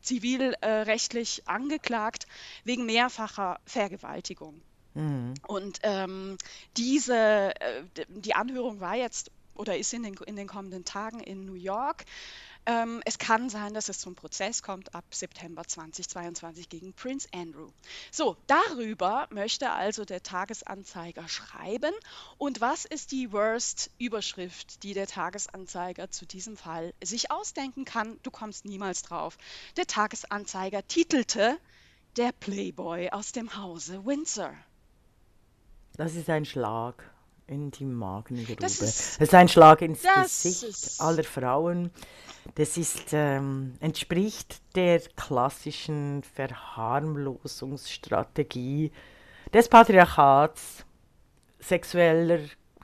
[0.01, 2.27] zivilrechtlich angeklagt
[2.63, 4.61] wegen mehrfacher Vergewaltigung.
[4.93, 5.33] Mhm.
[5.47, 6.37] Und ähm,
[6.77, 11.45] diese, äh, die Anhörung war jetzt oder ist in den, in den kommenden Tagen in
[11.45, 12.05] New York.
[12.67, 17.69] Ähm, es kann sein, dass es zum Prozess kommt ab September 2022 gegen Prince Andrew.
[18.11, 21.93] So, darüber möchte also der Tagesanzeiger schreiben.
[22.37, 28.19] Und was ist die Worst-Überschrift, die der Tagesanzeiger zu diesem Fall sich ausdenken kann?
[28.21, 29.37] Du kommst niemals drauf.
[29.77, 31.57] Der Tagesanzeiger titelte
[32.17, 34.53] Der Playboy aus dem Hause Windsor.
[35.97, 37.10] Das ist ein Schlag
[37.51, 38.61] in die Magengrube.
[38.61, 41.89] Das ist, das ist ein Schlag ins Gesicht aller Frauen.
[42.55, 48.91] Das ist, ähm, entspricht der klassischen Verharmlosungsstrategie
[49.53, 50.83] des Patriarchats,
[51.59, 52.39] sexueller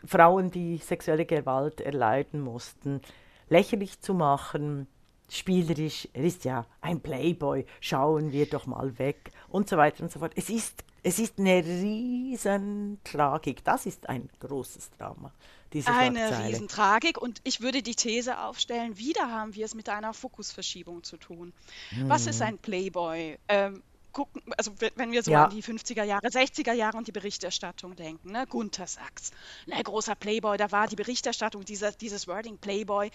[0.06, 3.02] Frauen, die sexuelle Gewalt erleiden mussten,
[3.50, 4.86] lächerlich zu machen,
[5.30, 10.12] spielerisch, er ist ja ein Playboy, schauen wir doch mal weg und so weiter und
[10.12, 10.34] so fort.
[10.36, 13.64] Es ist es ist eine riesen Tragik.
[13.64, 15.32] Das ist ein großes Drama.
[15.72, 20.14] Diese eine Riesentragik und ich würde die These aufstellen, wieder haben wir es mit einer
[20.14, 21.54] Fokusverschiebung zu tun.
[21.92, 22.10] Hm.
[22.10, 22.48] Was ist hm.
[22.48, 23.38] ein Playboy?
[23.48, 23.84] Ähm,
[24.18, 25.44] gucken, also wenn wir so ja.
[25.44, 28.48] an die 50er Jahre, 60er Jahre und die Berichterstattung denken, ne?
[28.48, 29.30] Gunther Sachs,
[29.68, 33.12] ne, großer Playboy, da war die Berichterstattung, dieser, dieses Wording Playboy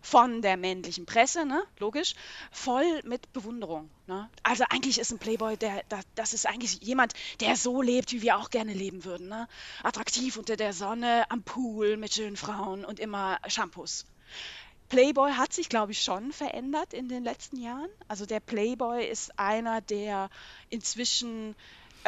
[0.00, 1.62] von der männlichen Presse, ne?
[1.78, 2.14] logisch,
[2.50, 3.90] voll mit Bewunderung.
[4.06, 4.30] Ne?
[4.44, 8.22] Also eigentlich ist ein Playboy, der, der, das ist eigentlich jemand, der so lebt, wie
[8.22, 9.28] wir auch gerne leben würden.
[9.28, 9.48] Ne?
[9.82, 14.06] Attraktiv unter der Sonne, am Pool mit schönen Frauen und immer Shampoos.
[14.88, 17.88] Playboy hat sich, glaube ich, schon verändert in den letzten Jahren.
[18.08, 20.30] Also der Playboy ist einer, der
[20.70, 21.54] inzwischen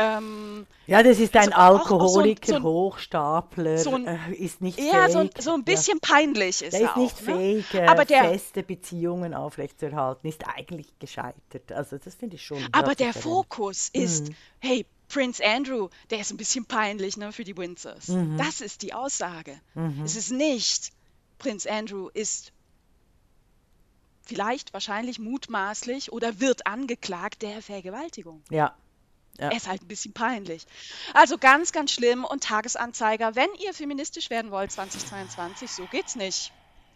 [0.00, 4.32] ähm, ja, das ist ein also Alkoholiker, so ein, so ein, Hochstapler, so ein, äh,
[4.34, 5.12] ist nicht ja, fähig.
[5.12, 6.14] So, so ein bisschen ja.
[6.14, 7.34] peinlich ist der er ist nicht ne?
[7.34, 11.72] fähig, äh, aber der, feste Beziehungen aufrechtzuerhalten, ist eigentlich gescheitert.
[11.72, 12.64] Also das finde ich schon.
[12.70, 14.34] Aber der Fokus ist, mhm.
[14.60, 18.08] hey, Prince Andrew, der ist ein bisschen peinlich ne, für die Windsors.
[18.08, 18.38] Mhm.
[18.38, 19.60] Das ist die Aussage.
[19.74, 20.02] Mhm.
[20.04, 20.92] Es ist nicht,
[21.38, 22.52] Prince Andrew ist
[24.28, 28.42] vielleicht, wahrscheinlich, mutmaßlich oder wird angeklagt der Vergewaltigung.
[28.50, 28.74] Ja.
[29.40, 29.48] ja.
[29.48, 30.66] Ist halt ein bisschen peinlich.
[31.14, 32.24] Also ganz, ganz schlimm.
[32.24, 36.52] Und Tagesanzeiger, wenn ihr feministisch werden wollt 2022, so geht's nicht.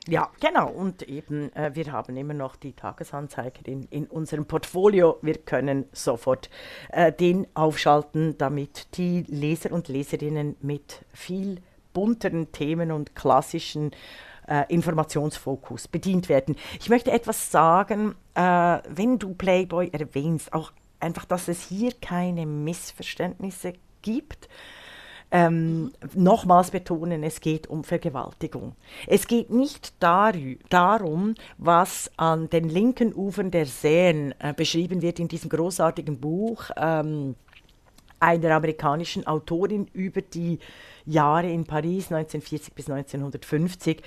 [0.09, 0.68] Ja, genau.
[0.68, 5.18] Und eben, äh, wir haben immer noch die Tagesanzeigerin in unserem Portfolio.
[5.23, 6.51] Wir können sofort
[6.90, 13.92] äh, den aufschalten, damit die Leser und Leserinnen mit viel bunteren Themen und klassischen
[14.47, 16.57] äh, Informationsfokus bedient werden.
[16.81, 22.47] Ich möchte etwas sagen, äh, wenn du Playboy erwähnst, auch einfach, dass es hier keine
[22.47, 24.49] Missverständnisse gibt.
[25.35, 28.77] Ähm, nochmals betonen, es geht um Vergewaltigung.
[29.07, 35.29] Es geht nicht darum, was an den linken Ufern der Seine äh, beschrieben wird in
[35.29, 37.35] diesem großartigen Buch ähm,
[38.21, 40.59] einer amerikanischen Autorin über die
[41.07, 44.03] Jahre in Paris 1940 bis 1950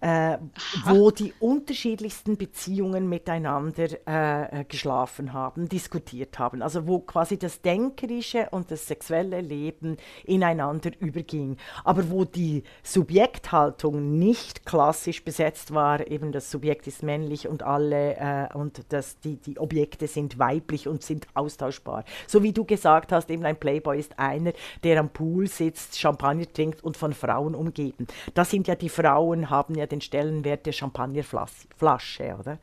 [0.00, 0.38] äh,
[0.84, 6.62] wo die unterschiedlichsten Beziehungen miteinander äh, äh, geschlafen haben, diskutiert haben.
[6.62, 11.56] Also wo quasi das denkerische und das sexuelle Leben ineinander überging.
[11.84, 18.16] Aber wo die Subjekthaltung nicht klassisch besetzt war, eben das Subjekt ist männlich und alle
[18.16, 22.04] äh, und das, die, die Objekte sind weiblich und sind austauschbar.
[22.26, 26.50] So wie du gesagt hast, eben ein Playboy ist einer, der am Pool sitzt, Champagner
[26.50, 28.06] trinkt und von Frauen umgeben.
[28.34, 32.58] Das sind ja die Frauen, haben ja den Stellenwert der Champagnerflasche, oder?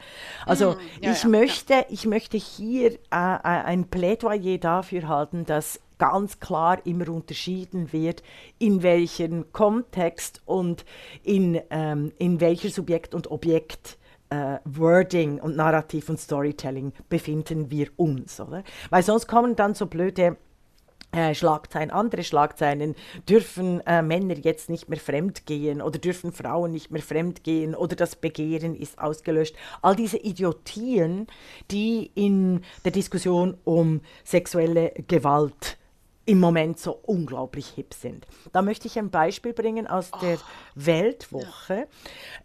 [0.45, 1.85] Also mm, ja, ich, ja, möchte, ja.
[1.89, 8.23] ich möchte hier äh, äh, ein Plädoyer dafür halten, dass ganz klar immer unterschieden wird,
[8.59, 10.85] in welchem Kontext und
[11.23, 13.97] in, ähm, in welcher Subjekt und Objekt
[14.29, 18.65] Uh, Wording und Narrativ und Storytelling befinden wir uns, oder?
[18.89, 20.35] Weil sonst kommen dann so blöde
[21.11, 22.95] äh, Schlagzeilen, andere Schlagzeilen,
[23.29, 28.15] dürfen äh, Männer jetzt nicht mehr fremdgehen oder dürfen Frauen nicht mehr fremdgehen oder das
[28.15, 29.55] Begehren ist ausgelöscht.
[29.81, 31.27] All diese Idiotien,
[31.71, 35.77] die in der Diskussion um sexuelle Gewalt
[36.27, 38.27] im Moment so unglaublich hip sind.
[38.51, 40.19] Da möchte ich ein Beispiel bringen aus oh.
[40.21, 40.37] der
[40.75, 41.87] Weltwoche.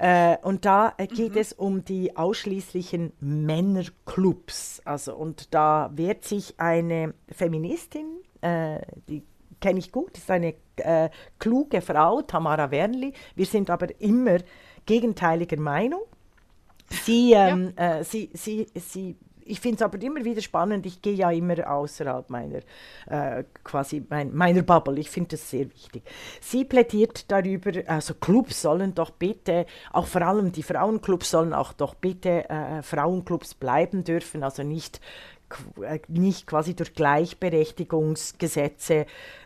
[0.01, 0.35] Ja.
[0.35, 1.41] Äh, und da äh, geht mhm.
[1.41, 4.83] es um die ausschließlichen Männerclubs.
[4.85, 8.07] Also, und da wehrt sich eine Feministin,
[8.43, 9.23] äh, die
[9.61, 13.13] kenne ich gut, ist eine äh, kluge Frau, Tamara Wernli.
[13.35, 14.39] Wir sind aber immer
[14.85, 16.03] gegenteiliger Meinung.
[16.91, 17.99] Sie, ähm, ja.
[17.99, 20.87] Äh, sie, sie, sie ich finde es aber immer wieder spannend.
[20.87, 22.61] Ich gehe ja immer außerhalb meiner,
[23.07, 24.99] äh, quasi mein, meiner Bubble.
[24.99, 26.03] Ich finde das sehr wichtig.
[26.41, 31.73] Sie plädiert darüber, also Clubs sollen doch bitte, auch vor allem die Frauenclubs sollen auch
[31.73, 35.01] doch bitte äh, Frauenclubs bleiben dürfen, also nicht,
[36.09, 39.05] nicht quasi durch Gleichberechtigungsgesetze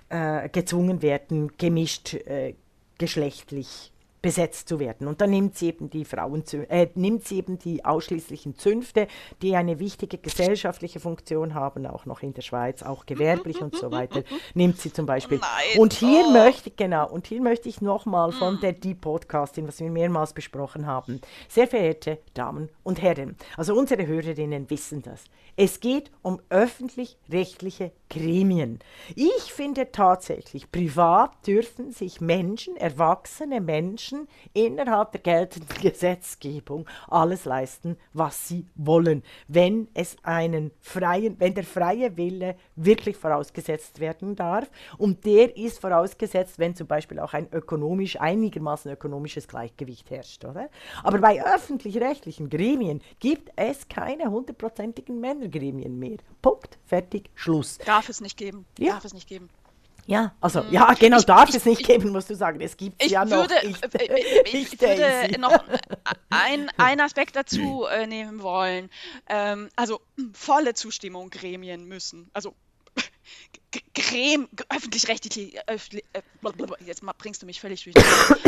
[0.09, 2.55] äh, gezwungen werden, gemischt äh,
[2.99, 3.93] geschlechtlich
[4.27, 5.07] besetzt zu werden.
[5.07, 9.07] Und dann nimmt sie eben die Frauen, äh, nimmt sie eben die ausschließlichen Zünfte,
[9.41, 13.93] die eine wichtige gesellschaftliche Funktion haben, auch noch in der Schweiz, auch gewerblich und so
[13.93, 15.41] weiter, nimmt sie zum Beispiel.
[15.77, 16.33] Oh und hier oh.
[16.33, 20.87] möchte genau, und hier möchte ich nochmal von der Deep Podcastin, was wir mehrmals besprochen
[20.87, 25.23] haben, sehr verehrte Damen und Herren, also unsere Hörerinnen wissen das.
[25.59, 28.79] Es geht um öffentlich-rechtliche Gremien.
[29.15, 37.97] Ich finde tatsächlich, privat dürfen sich Menschen, erwachsene Menschen innerhalb der geltenden Gesetzgebung alles leisten,
[38.13, 44.71] was sie wollen, wenn es einen freien, wenn der freie Wille wirklich vorausgesetzt werden darf.
[44.99, 50.69] Und der ist vorausgesetzt, wenn zum Beispiel auch ein ökonomisch, einigermaßen ökonomisches Gleichgewicht herrscht, oder?
[51.03, 56.19] Aber bei öffentlich-rechtlichen Gremien gibt es keine hundertprozentigen Männergremien mehr.
[56.43, 57.79] Punkt, fertig, Schluss.
[57.79, 58.67] Darf es nicht geben.
[58.79, 58.95] Ja.
[58.95, 59.49] Darf es nicht geben.
[60.09, 60.73] Ja, also hm.
[60.73, 62.61] ja, genau, ich, darf ich, es nicht ich, geben, musst du sagen.
[62.61, 63.49] Es gibt ja noch.
[63.49, 65.65] Würde, ich, äh, ich, würde noch
[66.31, 68.89] ein, einen Aspekt dazu äh, nehmen wollen.
[69.29, 70.01] Ähm, also
[70.33, 72.31] volle Zustimmung Gremien müssen.
[72.33, 72.55] Also
[73.95, 75.79] Grem, öffentlich-rechtliche, äh,
[76.85, 77.97] jetzt bringst du mich völlig durch.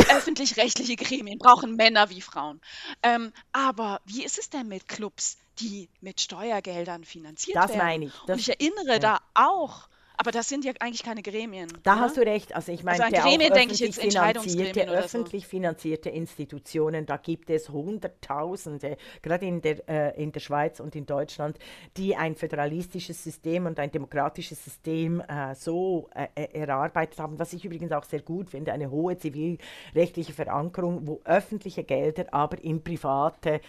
[0.09, 2.61] öffentlich-rechtliche Gremien brauchen Männer wie Frauen.
[3.03, 7.77] Ähm, aber wie ist es denn mit Clubs, die mit Steuergeldern finanziert das werden?
[7.77, 8.13] Das meine ich.
[8.25, 8.99] Das, Und ich erinnere ja.
[8.99, 9.89] da auch
[10.21, 11.69] aber das sind ja eigentlich keine Gremien.
[11.83, 12.01] Da oder?
[12.01, 12.53] hast du recht.
[12.53, 15.49] Also ich meine, also Gremien denke ich jetzt oder öffentlich so.
[15.51, 21.05] finanzierte Institutionen, da gibt es Hunderttausende, gerade in der, äh, in der Schweiz und in
[21.05, 21.57] Deutschland,
[21.95, 27.53] die ein föderalistisches System und ein demokratisches System äh, so äh, äh erarbeitet haben, was
[27.53, 32.83] ich übrigens auch sehr gut finde, eine hohe zivilrechtliche Verankerung, wo öffentliche Gelder aber in
[32.83, 33.61] private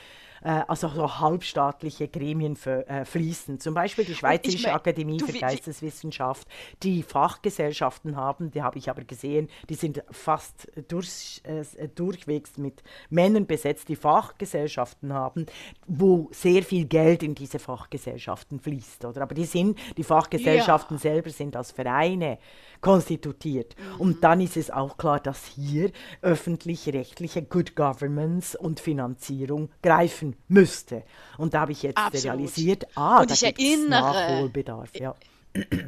[0.43, 3.61] äh, also so halbstaatliche Gremien für, äh, fließen.
[3.61, 6.49] Zum Beispiel die Schweizerische mein, Akademie du, für Geisteswissenschaft,
[6.83, 12.83] die Fachgesellschaften haben, die habe ich aber gesehen, die sind fast durch, äh, durchwegs mit
[13.09, 15.47] Männern besetzt, die Fachgesellschaften haben,
[15.87, 19.05] wo sehr viel Geld in diese Fachgesellschaften fließt.
[19.05, 19.23] Oder?
[19.23, 21.01] Aber die, sind, die Fachgesellschaften ja.
[21.01, 22.39] selber sind als Vereine
[22.81, 23.75] konstituiert.
[23.77, 24.01] Mhm.
[24.01, 25.91] Und dann ist es auch klar, dass hier
[26.23, 31.03] öffentlich-rechtliche Good Governance und Finanzierung greifen müsste.
[31.39, 32.25] Und da habe ich jetzt Absolut.
[32.25, 34.91] realisiert, ah, und da gibt es Nachholbedarf.
[34.99, 35.15] Ja.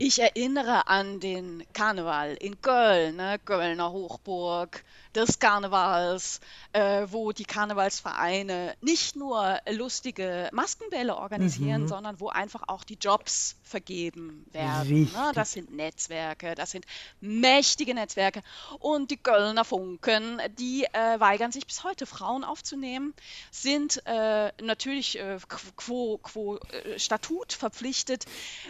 [0.01, 3.39] Ich erinnere an den Karneval in Köln, ne?
[3.45, 4.83] Kölner Hochburg
[5.15, 6.41] des Karnevals,
[6.73, 11.89] äh, wo die Karnevalsvereine nicht nur lustige Maskenbälle organisieren, mhm.
[11.89, 15.05] sondern wo einfach auch die Jobs vergeben werden.
[15.13, 15.33] Ne?
[15.35, 16.85] Das sind Netzwerke, das sind
[17.21, 18.43] mächtige Netzwerke.
[18.79, 23.15] Und die Kölner Funken, die äh, weigern sich bis heute, Frauen aufzunehmen,
[23.51, 25.39] sind äh, natürlich äh,
[25.77, 28.25] quo, quo äh, Statut verpflichtet,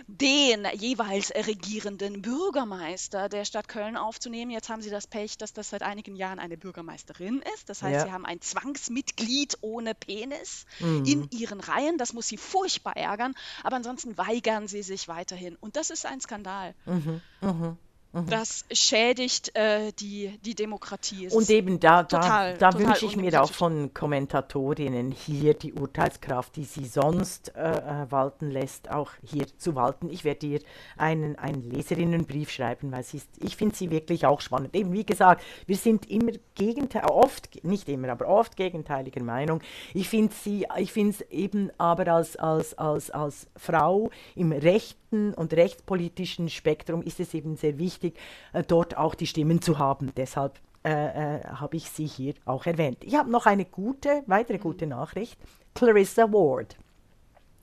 [0.06, 4.50] den jeweils regierenden Bürgermeister der Stadt Köln aufzunehmen.
[4.50, 7.68] Jetzt haben sie das Pech, dass das seit einigen Jahren eine Bürgermeisterin ist.
[7.68, 8.04] Das heißt, ja.
[8.06, 11.04] sie haben ein Zwangsmitglied ohne Penis mhm.
[11.04, 11.98] in ihren Reihen.
[11.98, 13.34] Das muss sie furchtbar ärgern.
[13.62, 15.56] Aber ansonsten weigern sie sich weiterhin.
[15.56, 16.74] Und das ist ein Skandal.
[16.86, 17.20] Mhm.
[17.40, 17.76] Mhm.
[18.12, 18.26] Mhm.
[18.26, 21.26] Das schädigt äh, die, die Demokratie.
[21.26, 25.72] Es und eben da, total, da, da wünsche ich mir auch von Kommentatorinnen hier die
[25.72, 30.10] Urteilskraft, die sie sonst äh, äh, walten lässt, auch hier zu walten.
[30.10, 30.60] Ich werde ihr
[30.98, 34.76] einen, einen Leserinnenbrief schreiben, weil sie ist, ich finde sie wirklich auch spannend.
[34.76, 39.62] Eben wie gesagt, wir sind immer gegenteil, oft, nicht immer, aber oft gegenteiliger Meinung.
[39.94, 44.98] Ich finde sie, ich finde es eben aber als, als, als, als Frau im Recht
[45.12, 48.18] rechten und rechtspolitischen Spektrum ist es eben sehr wichtig,
[48.52, 50.12] äh, dort auch die Stimmen zu haben.
[50.16, 50.90] Deshalb äh,
[51.38, 53.04] äh, habe ich sie hier auch erwähnt.
[53.04, 55.38] Ich habe noch eine gute, weitere gute Nachricht.
[55.74, 56.76] Clarissa Ward,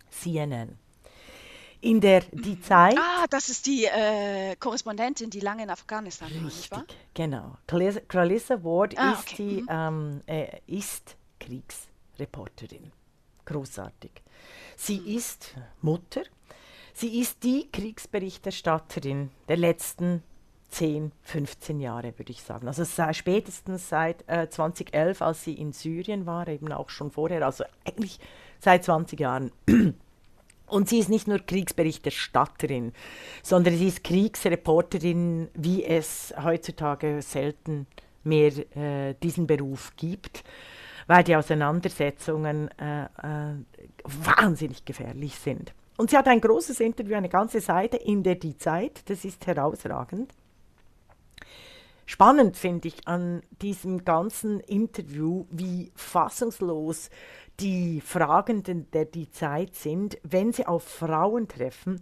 [0.10, 0.78] CNN.
[1.82, 2.98] In der Die Zeit.
[2.98, 6.46] Ah, das ist die äh, Korrespondentin, die lange in Afghanistan war?
[6.46, 7.56] Richtig, genau.
[7.68, 12.92] Clarissa- Ward Ah, ist, okay, die, ähm, äh, ist Kriegsreporterin.
[13.46, 14.12] Großartig.
[14.76, 16.24] Sie ist Mutter.
[17.00, 20.22] Sie ist die Kriegsberichterstatterin der letzten
[20.72, 22.68] 10, 15 Jahre, würde ich sagen.
[22.68, 22.84] Also
[23.14, 28.20] spätestens seit äh, 2011, als sie in Syrien war, eben auch schon vorher, also eigentlich
[28.60, 29.54] seit 20 Jahren.
[30.68, 32.92] Und sie ist nicht nur Kriegsberichterstatterin,
[33.44, 37.88] sondern sie ist Kriegsreporterin, wie es heutzutage selten
[38.26, 40.44] mehr äh, diesen Beruf gibt,
[41.08, 43.56] weil die Auseinandersetzungen äh, äh,
[44.04, 45.74] wahnsinnig gefährlich sind.
[46.00, 49.46] Und sie hat ein großes Interview, eine ganze Seite in der Die Zeit, das ist
[49.46, 50.34] herausragend.
[52.06, 57.10] Spannend finde ich an diesem ganzen Interview, wie fassungslos
[57.60, 62.00] die Fragenden der die Zeit sind, wenn sie auf Frauen treffen,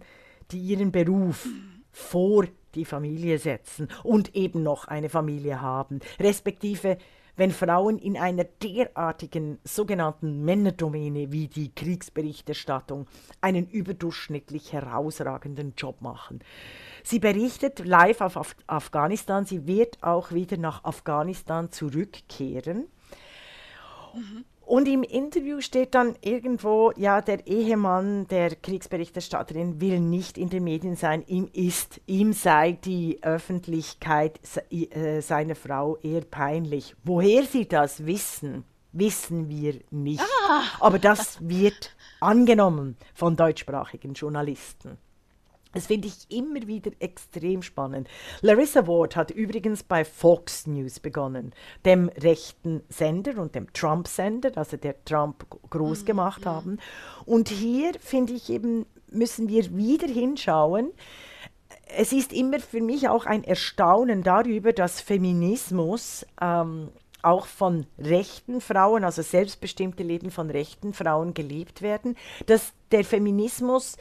[0.52, 1.48] die ihren Beruf
[1.90, 2.46] vor
[2.76, 6.98] die Familie setzen und eben noch eine Familie haben, respektive
[7.38, 13.06] wenn Frauen in einer derartigen sogenannten Männerdomäne wie die Kriegsberichterstattung
[13.40, 16.40] einen überdurchschnittlich herausragenden Job machen.
[17.04, 22.88] Sie berichtet live auf Af Afghanistan, sie wird auch wieder nach Afghanistan zurückkehren.
[24.68, 30.64] Und im Interview steht dann irgendwo, ja, der Ehemann der Kriegsberichterstatterin will nicht in den
[30.64, 34.38] Medien sein, ihm ist, ihm sei die Öffentlichkeit
[34.70, 36.94] äh, seiner Frau eher peinlich.
[37.02, 40.22] Woher sie das wissen, wissen wir nicht.
[40.80, 44.98] Aber das wird angenommen von deutschsprachigen Journalisten.
[45.74, 48.08] Das finde ich immer wieder extrem spannend.
[48.40, 51.52] Larissa Ward hat übrigens bei Fox News begonnen,
[51.84, 56.78] dem rechten Sender und dem Trump-Sender, also der Trump groß gemacht haben.
[57.26, 60.92] Und hier finde ich eben, müssen wir wieder hinschauen.
[61.96, 66.88] Es ist immer für mich auch ein Erstaunen darüber, dass Feminismus ähm,
[67.22, 72.16] auch von rechten Frauen, also selbstbestimmte Leben von rechten Frauen gelebt werden,
[72.46, 73.96] dass der Feminismus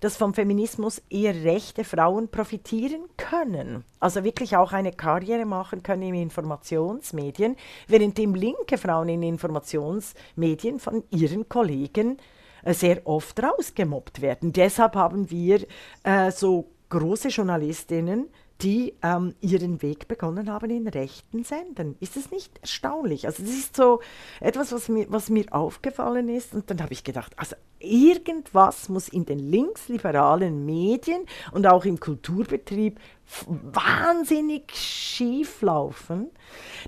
[0.00, 3.84] dass vom Feminismus eher rechte Frauen profitieren können.
[4.00, 7.56] Also wirklich auch eine Karriere machen können in Informationsmedien,
[7.88, 12.18] währenddem linke Frauen in Informationsmedien von ihren Kollegen
[12.62, 14.52] äh, sehr oft rausgemobbt werden.
[14.52, 15.66] Deshalb haben wir
[16.04, 18.28] äh, so große Journalistinnen,
[18.62, 21.96] die ähm, ihren Weg begonnen haben in rechten Sendern.
[22.00, 23.26] Ist das nicht erstaunlich?
[23.26, 24.00] Also das ist so
[24.40, 26.54] etwas, was mir, was mir aufgefallen ist.
[26.54, 32.00] Und dann habe ich gedacht, also irgendwas muss in den linksliberalen Medien und auch im
[32.00, 32.98] Kulturbetrieb
[33.46, 36.30] wahnsinnig schief laufen,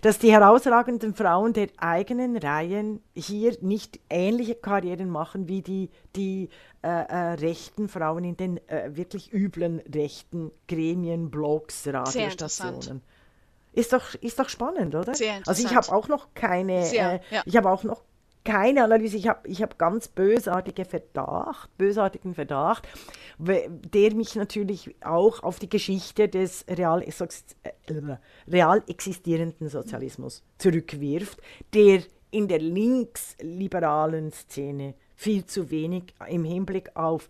[0.03, 6.49] dass die herausragenden Frauen der eigenen Reihen hier nicht ähnliche Karrieren machen wie die, die
[6.83, 13.03] äh, äh, rechten Frauen in den äh, wirklich üblen rechten Gremien, Blogs, Radiostationen.
[13.73, 15.15] Ist doch, ist doch spannend, oder?
[15.15, 15.89] Sehr also ich interessant.
[15.89, 17.43] habe auch noch keine, äh, ja.
[17.45, 18.03] ich habe auch noch
[18.45, 19.17] keine Analyse.
[19.17, 22.89] Ich habe ich hab ganz bösartige Verdacht, bösartigen Verdacht,
[23.39, 28.17] der mich natürlich auch auf die Geschichte des real, äh,
[28.49, 31.41] real existierenden Sozialismus zurückwirft,
[31.75, 37.29] der in der linksliberalen Szene viel zu wenig im Hinblick auf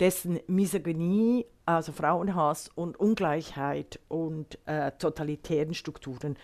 [0.00, 6.36] dessen Misogynie, also Frauenhass und Ungleichheit und äh, totalitären Strukturen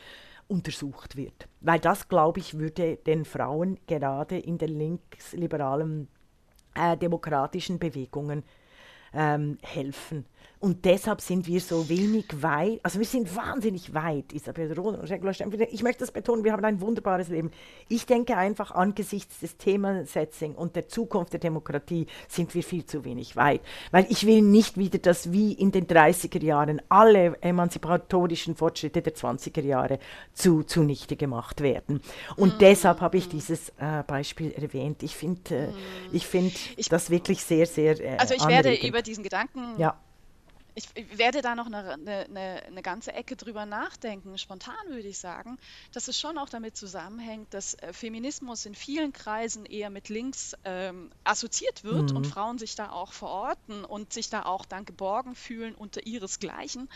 [0.54, 1.48] untersucht wird.
[1.60, 6.08] Weil das, glaube ich, würde den Frauen gerade in den linksliberalen
[6.74, 8.44] äh, demokratischen Bewegungen
[9.14, 10.24] ähm, helfen.
[10.60, 15.06] Und deshalb sind wir so wenig weit, also wir sind wahnsinnig weit, Isabel Rohn und
[15.06, 15.64] Stempfli.
[15.70, 17.50] Ich möchte das betonen, wir haben ein wunderbares Leben.
[17.90, 23.04] Ich denke einfach, angesichts des Themensetzing und der Zukunft der Demokratie sind wir viel zu
[23.04, 23.60] wenig weit.
[23.90, 29.14] Weil ich will nicht wieder, dass wie in den 30er Jahren alle emanzipatorischen Fortschritte der
[29.14, 29.98] 20er Jahre
[30.32, 32.00] zu, zunichte gemacht werden.
[32.36, 35.02] Und deshalb habe ich dieses äh, Beispiel erwähnt.
[35.02, 35.68] Ich finde äh,
[36.12, 38.88] ich find Ich- das wirklich sehr, sehr äh, Also ich werde anregend.
[38.88, 39.98] über diesen Gedanken Ja.
[40.76, 44.36] Ich ich werde da noch eine, eine, eine, ganze Ecke drüber nachdenken.
[44.38, 45.56] Spontan würde ich sagen,
[45.92, 50.56] dass es schon auch damit zusammenhängt, dass äh, Feminismus in vielen Kreisen eher mit links
[50.64, 55.36] ähm, assoziiert wird und Frauen sich da auch verorten und sich da auch dann geborgen
[55.36, 56.88] fühlen unter ihresgleichen.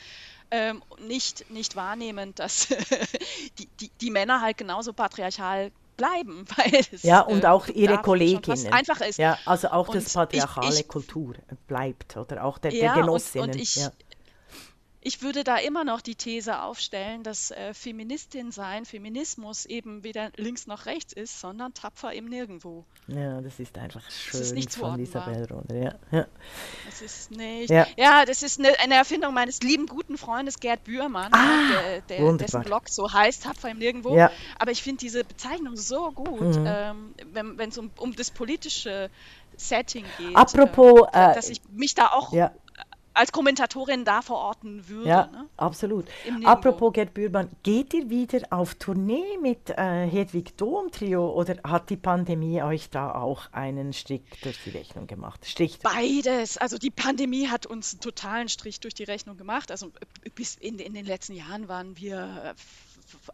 [0.50, 2.66] Ähm, nicht, nicht wahrnehmen, dass
[3.58, 7.98] die, die, die Männer halt genauso patriarchal bleiben, weil es Ja, und äh, auch ihre
[8.00, 8.72] Kolleginnen.
[8.72, 9.18] einfach ist.
[9.18, 11.34] Ja, also auch Und das ich- patriarchale ich- Kultur
[11.66, 13.50] bleibt, oder auch der, Ja, der und- Genossinnen.
[13.50, 13.90] und ich- ja.
[15.00, 20.30] Ich würde da immer noch die These aufstellen, dass äh, Feministin sein, Feminismus eben weder
[20.36, 22.84] links noch rechts ist, sondern tapfer im Nirgendwo.
[23.06, 25.80] Ja, das ist einfach schön das ist nicht von Isabel Runde.
[25.80, 26.26] Ja, ja.
[26.86, 27.70] Das ist nicht.
[27.70, 32.18] Ja, ja das ist eine, eine, Erfindung meines lieben guten Freundes Gerd Bührmann, ah, der,
[32.18, 34.16] der, dessen Blog so heißt, tapfer im Nirgendwo.
[34.16, 34.32] Ja.
[34.58, 36.64] Aber ich finde diese Bezeichnung so gut, mhm.
[36.66, 37.14] ähm,
[37.56, 39.10] wenn es um, um das politische
[39.56, 40.34] Setting geht.
[40.34, 42.50] Apropos, äh, dass ich mich da auch ja
[43.18, 45.08] als Kommentatorin da verorten würde.
[45.08, 45.48] Ja, ne?
[45.56, 46.06] absolut.
[46.44, 51.90] Apropos Gerd Bührmann, geht ihr wieder auf Tournee mit äh, Hedwig Dom Trio oder hat
[51.90, 55.44] die Pandemie euch da auch einen Strich durch die Rechnung gemacht?
[55.46, 56.58] Strich Beides.
[56.58, 59.72] Also die Pandemie hat uns einen totalen Strich durch die Rechnung gemacht.
[59.72, 59.90] Also
[60.36, 62.54] bis in, in den letzten Jahren waren wir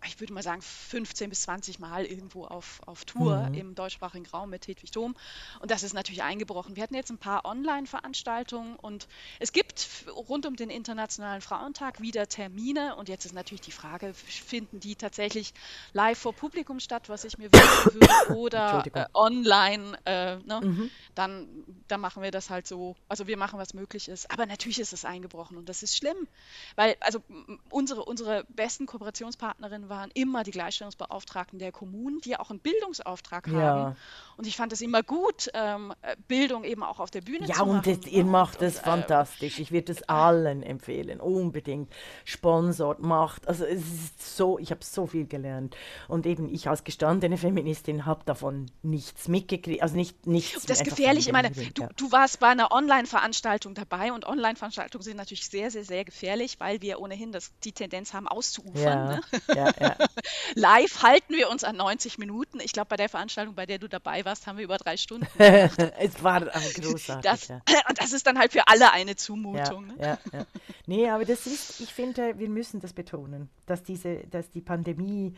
[0.06, 3.54] ich würde mal sagen, 15 bis 20 Mal irgendwo auf, auf Tour mhm.
[3.54, 5.14] im deutschsprachigen Raum mit Hedwig Dom.
[5.60, 6.76] Und das ist natürlich eingebrochen.
[6.76, 9.08] Wir hatten jetzt ein paar Online-Veranstaltungen und
[9.40, 9.88] es gibt
[10.28, 12.96] rund um den Internationalen Frauentag wieder Termine.
[12.96, 15.54] Und jetzt ist natürlich die Frage, finden die tatsächlich
[15.92, 19.98] live vor Publikum statt, was ich mir wünschen würde, oder äh, online?
[20.04, 20.60] Äh, ne?
[20.62, 20.90] mhm.
[21.14, 21.48] dann,
[21.88, 22.96] dann machen wir das halt so.
[23.08, 24.30] Also wir machen, was möglich ist.
[24.30, 26.28] Aber natürlich ist es eingebrochen und das ist schlimm,
[26.76, 27.22] weil also
[27.70, 32.60] unsere, unsere besten Kooperationspartner Partnerinnen waren immer die Gleichstellungsbeauftragten der Kommunen, die ja auch einen
[32.60, 33.54] Bildungsauftrag ja.
[33.54, 33.96] haben.
[34.36, 35.94] Und ich fand es immer gut, ähm,
[36.28, 37.82] Bildung eben auch auf der Bühne ja, zu machen.
[37.84, 39.58] Ja, und ihr macht es äh, fantastisch.
[39.58, 41.90] Ich würde es allen empfehlen, unbedingt.
[42.24, 43.48] Sponsort, macht.
[43.48, 45.76] Also es ist so, ich habe so viel gelernt.
[46.08, 49.82] Und eben ich als gestandene Feministin habe davon nichts mitgekriegt.
[49.82, 50.66] Also nicht, nichts.
[50.66, 51.26] Das gefährlich.
[51.26, 55.84] Ich meine, du, du warst bei einer Online-Veranstaltung dabei und Online-Veranstaltungen sind natürlich sehr, sehr,
[55.84, 58.74] sehr gefährlich, weil wir ohnehin das, die Tendenz haben, auszuufern.
[58.84, 59.04] Ja.
[59.06, 59.20] Ne?
[59.55, 59.96] Ja, ja.
[60.55, 62.61] Live halten wir uns an 90 Minuten.
[62.61, 65.26] Ich glaube, bei der Veranstaltung, bei der du dabei warst, haben wir über drei Stunden.
[65.38, 67.22] es war großartig.
[67.22, 67.61] Das, ja.
[67.88, 69.92] Und das ist dann halt für alle eine Zumutung.
[69.98, 70.46] Ja, ne?
[70.86, 75.34] Nee, aber das ist, ich finde, wir müssen das betonen, dass, diese, dass die Pandemie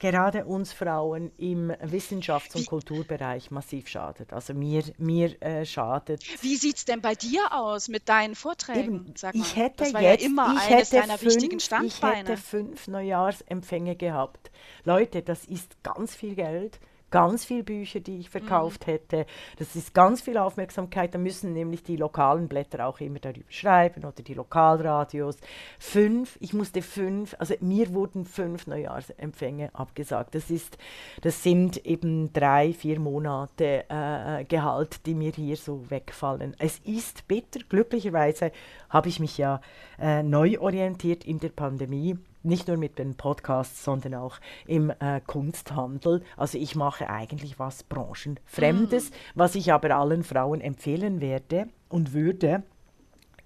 [0.00, 4.32] gerade uns Frauen im Wissenschafts- und Wie, Kulturbereich massiv schadet.
[4.32, 6.24] Also mir, mir äh, schadet.
[6.42, 9.06] Wie sieht es denn bei dir aus mit deinen Vorträgen?
[9.06, 12.22] Eben, ich hätte das war jetzt, ja immer ich eines deiner fünf, wichtigen Standbeine.
[12.22, 14.50] Ich hätte fünf Neujahrsempfänge gehabt.
[14.84, 16.80] Leute, das ist ganz viel Geld
[17.10, 18.92] ganz viele Bücher, die ich verkauft mhm.
[18.92, 19.26] hätte.
[19.58, 21.14] Das ist ganz viel Aufmerksamkeit.
[21.14, 25.36] Da müssen nämlich die lokalen Blätter auch immer darüber schreiben oder die Lokalradios.
[25.78, 30.34] Fünf, ich musste fünf, also mir wurden fünf Neujahrsempfänge abgesagt.
[30.34, 30.78] Das ist,
[31.22, 36.54] das sind eben drei, vier Monate äh, Gehalt, die mir hier so wegfallen.
[36.58, 37.60] Es ist bitter.
[37.68, 38.52] Glücklicherweise
[38.88, 39.60] habe ich mich ja
[39.98, 45.20] äh, neu orientiert in der Pandemie nicht nur mit den Podcasts, sondern auch im äh,
[45.26, 46.22] Kunsthandel.
[46.36, 49.14] Also ich mache eigentlich was Branchenfremdes, mm.
[49.34, 52.62] was ich aber allen Frauen empfehlen werde und würde,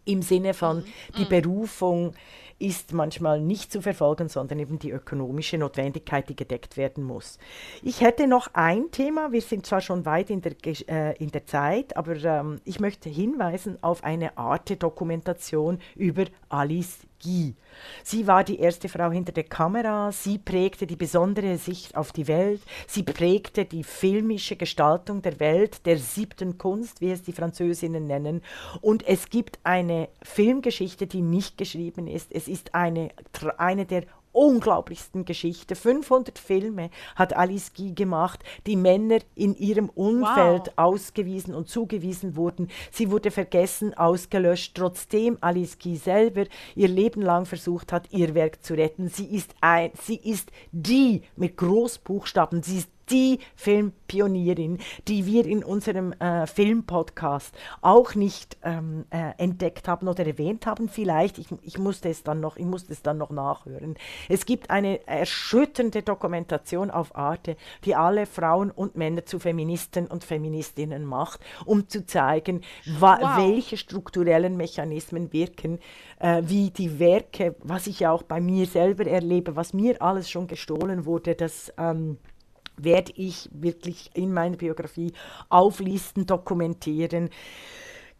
[0.04, 0.84] im Sinne von mm.
[1.18, 1.28] die mm.
[1.28, 2.14] Berufung
[2.58, 7.38] ist manchmal nicht zu verfolgen, sondern eben die ökonomische Notwendigkeit, die gedeckt werden muss.
[7.82, 10.54] Ich hätte noch ein Thema, wir sind zwar schon weit in der,
[10.88, 17.00] äh, in der Zeit, aber ähm, ich möchte hinweisen auf eine Art Dokumentation über Alice
[17.24, 17.54] Guy.
[18.02, 22.28] Sie war die erste Frau hinter der Kamera, sie prägte die besondere Sicht auf die
[22.28, 28.06] Welt, sie prägte die filmische Gestaltung der Welt, der siebten Kunst, wie es die Französinnen
[28.06, 28.42] nennen.
[28.80, 32.30] Und es gibt eine Filmgeschichte, die nicht geschrieben ist.
[32.30, 33.10] Es ist eine,
[33.56, 34.04] eine der
[34.34, 35.76] unglaublichsten Geschichte.
[35.76, 40.72] 500 Filme hat Alice Guy gemacht, die Männer in ihrem Umfeld wow.
[40.76, 42.68] ausgewiesen und zugewiesen wurden.
[42.90, 48.62] Sie wurde vergessen, ausgelöscht, trotzdem Alice Guy selber ihr Leben lang versucht hat, ihr Werk
[48.62, 49.08] zu retten.
[49.08, 54.78] Sie ist ein, sie ist die mit Großbuchstaben, sie ist die Filmpionierin,
[55.08, 60.88] die wir in unserem äh, Filmpodcast auch nicht ähm, äh, entdeckt haben oder erwähnt haben.
[60.88, 63.96] Vielleicht, ich, ich, musste es dann noch, ich musste es dann noch nachhören.
[64.28, 70.24] Es gibt eine erschütternde Dokumentation auf Arte, die alle Frauen und Männer zu Feministen und
[70.24, 72.62] Feministinnen macht, um zu zeigen,
[72.98, 73.18] wow.
[73.36, 75.78] welche strukturellen Mechanismen wirken,
[76.18, 80.30] äh, wie die Werke, was ich ja auch bei mir selber erlebe, was mir alles
[80.30, 82.18] schon gestohlen wurde, das ähm,
[82.76, 85.12] werde ich wirklich in meiner Biografie
[85.48, 87.30] auflisten, dokumentieren.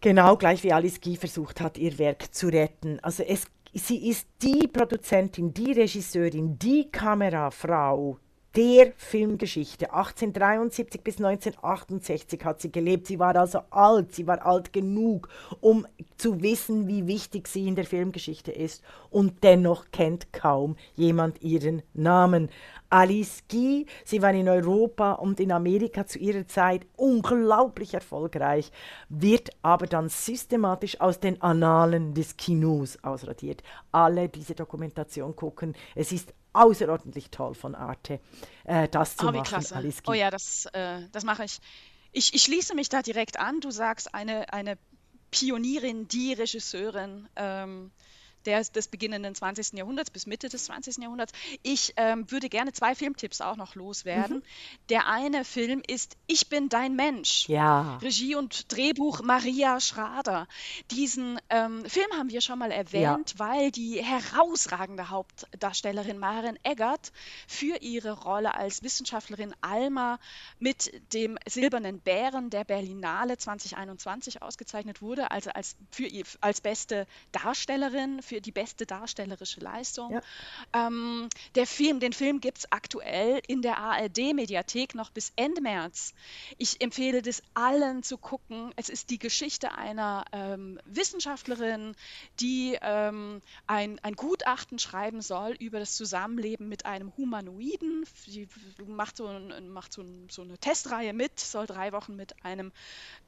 [0.00, 3.00] Genau gleich wie Alice Guy versucht hat, ihr Werk zu retten.
[3.00, 8.18] Also es, sie ist die Produzentin, die Regisseurin, die Kamerafrau,
[8.57, 9.92] der Filmgeschichte.
[9.92, 13.07] 1873 bis 1968 hat sie gelebt.
[13.07, 15.28] Sie war also alt, sie war alt genug,
[15.61, 15.86] um
[16.16, 18.82] zu wissen, wie wichtig sie in der Filmgeschichte ist.
[19.11, 22.48] Und dennoch kennt kaum jemand ihren Namen.
[22.91, 28.70] Alice Guy, sie war in Europa und in Amerika zu ihrer Zeit unglaublich erfolgreich,
[29.09, 33.62] wird aber dann systematisch aus den Annalen des Kinos ausradiert.
[33.93, 35.74] Alle diese Dokumentation gucken.
[35.95, 38.20] Es ist außerordentlich toll von Arte,
[38.64, 39.45] äh, das zu oh, machen.
[39.45, 39.82] Klasse.
[40.07, 41.59] Oh ja, das, äh, das mache ich.
[42.12, 42.35] ich.
[42.35, 43.61] Ich schließe mich da direkt an.
[43.61, 44.78] Du sagst eine, eine
[45.30, 47.28] Pionierin, die Regisseurin.
[47.37, 47.91] Ähm,
[48.47, 49.72] der, des beginnenden 20.
[49.74, 50.99] Jahrhunderts bis Mitte des 20.
[50.99, 51.32] Jahrhunderts.
[51.62, 54.38] Ich ähm, würde gerne zwei Filmtipps auch noch loswerden.
[54.38, 54.42] Mhm.
[54.88, 57.49] Der eine Film ist Ich bin dein Mensch.
[57.49, 57.97] Ja.
[57.99, 60.47] Regie und Drehbuch Maria Schrader.
[60.90, 63.38] Diesen ähm, Film haben wir schon mal erwähnt, ja.
[63.38, 67.12] weil die herausragende Hauptdarstellerin Maren Eggert
[67.47, 70.18] für ihre Rolle als Wissenschaftlerin Alma
[70.59, 76.09] mit dem Silbernen Bären der Berlinale 2021 ausgezeichnet wurde, also als, für,
[76.40, 80.11] als beste Darstellerin für für die beste darstellerische Leistung.
[80.11, 80.87] Ja.
[80.87, 86.14] Ähm, der Film, den Film gibt es aktuell in der ARD-Mediathek noch bis Ende März.
[86.59, 88.72] Ich empfehle das allen zu gucken.
[88.74, 91.95] Es ist die Geschichte einer ähm, Wissenschaftlerin,
[92.41, 98.05] die ähm, ein, ein Gutachten schreiben soll über das Zusammenleben mit einem Humanoiden.
[98.26, 98.49] Sie
[98.85, 102.72] macht so, ein, macht so, ein, so eine Testreihe mit, soll drei Wochen mit einem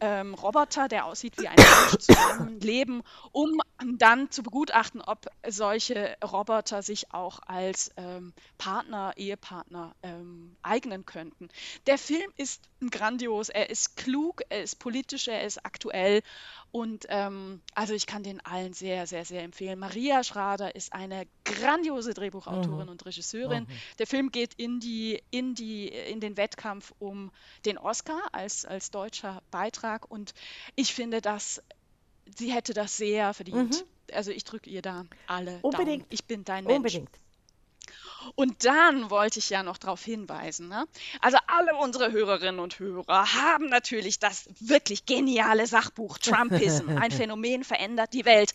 [0.00, 3.60] ähm, Roboter, der aussieht wie ein Mensch, zusammenleben, um
[3.98, 11.48] dann zu begutachten, ob solche Roboter sich auch als ähm, Partner, Ehepartner ähm, eignen könnten.
[11.86, 16.22] Der Film ist grandios, er ist klug, er ist politisch, er ist aktuell
[16.72, 19.78] und ähm, also ich kann den allen sehr, sehr, sehr empfehlen.
[19.78, 22.90] Maria Schrader ist eine grandiose Drehbuchautorin mhm.
[22.90, 23.64] und Regisseurin.
[23.64, 23.96] Mhm.
[23.98, 27.30] Der Film geht in, die, in, die, in den Wettkampf um
[27.64, 30.34] den Oscar als, als deutscher Beitrag und
[30.74, 31.62] ich finde, dass
[32.36, 33.82] sie hätte das sehr verdient.
[33.82, 36.02] Mhm also ich drücke ihr da alle Unbedingt.
[36.02, 36.06] Daumen.
[36.10, 36.76] Ich bin dein Mensch.
[36.76, 37.10] Unbedingt.
[38.34, 40.86] Und dann wollte ich ja noch darauf hinweisen, ne?
[41.20, 47.62] also alle unsere Hörerinnen und Hörer haben natürlich das wirklich geniale Sachbuch Trumpism, ein Phänomen
[47.62, 48.52] verändert die Welt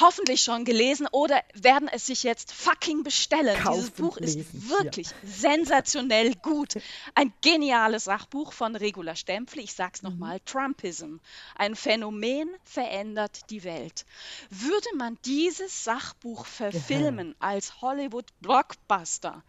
[0.00, 3.58] hoffentlich schon gelesen oder werden es sich jetzt fucking bestellen.
[3.58, 5.16] Kaufen, Dieses Buch lesen, ist wirklich ja.
[5.24, 6.78] sensationell gut.
[7.14, 9.62] Ein geniales Sachbuch von Regula Stempfli.
[9.62, 10.44] Ich sag's nochmal: mhm.
[10.44, 11.16] Trumpism.
[11.56, 14.06] Ein Phänomen verändert die Welt.
[14.50, 17.34] Würde man dieses Sachbuch verfilmen ja.
[17.48, 19.42] als Hollywood-Blockbuster,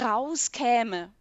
[0.00, 1.12] rauskäme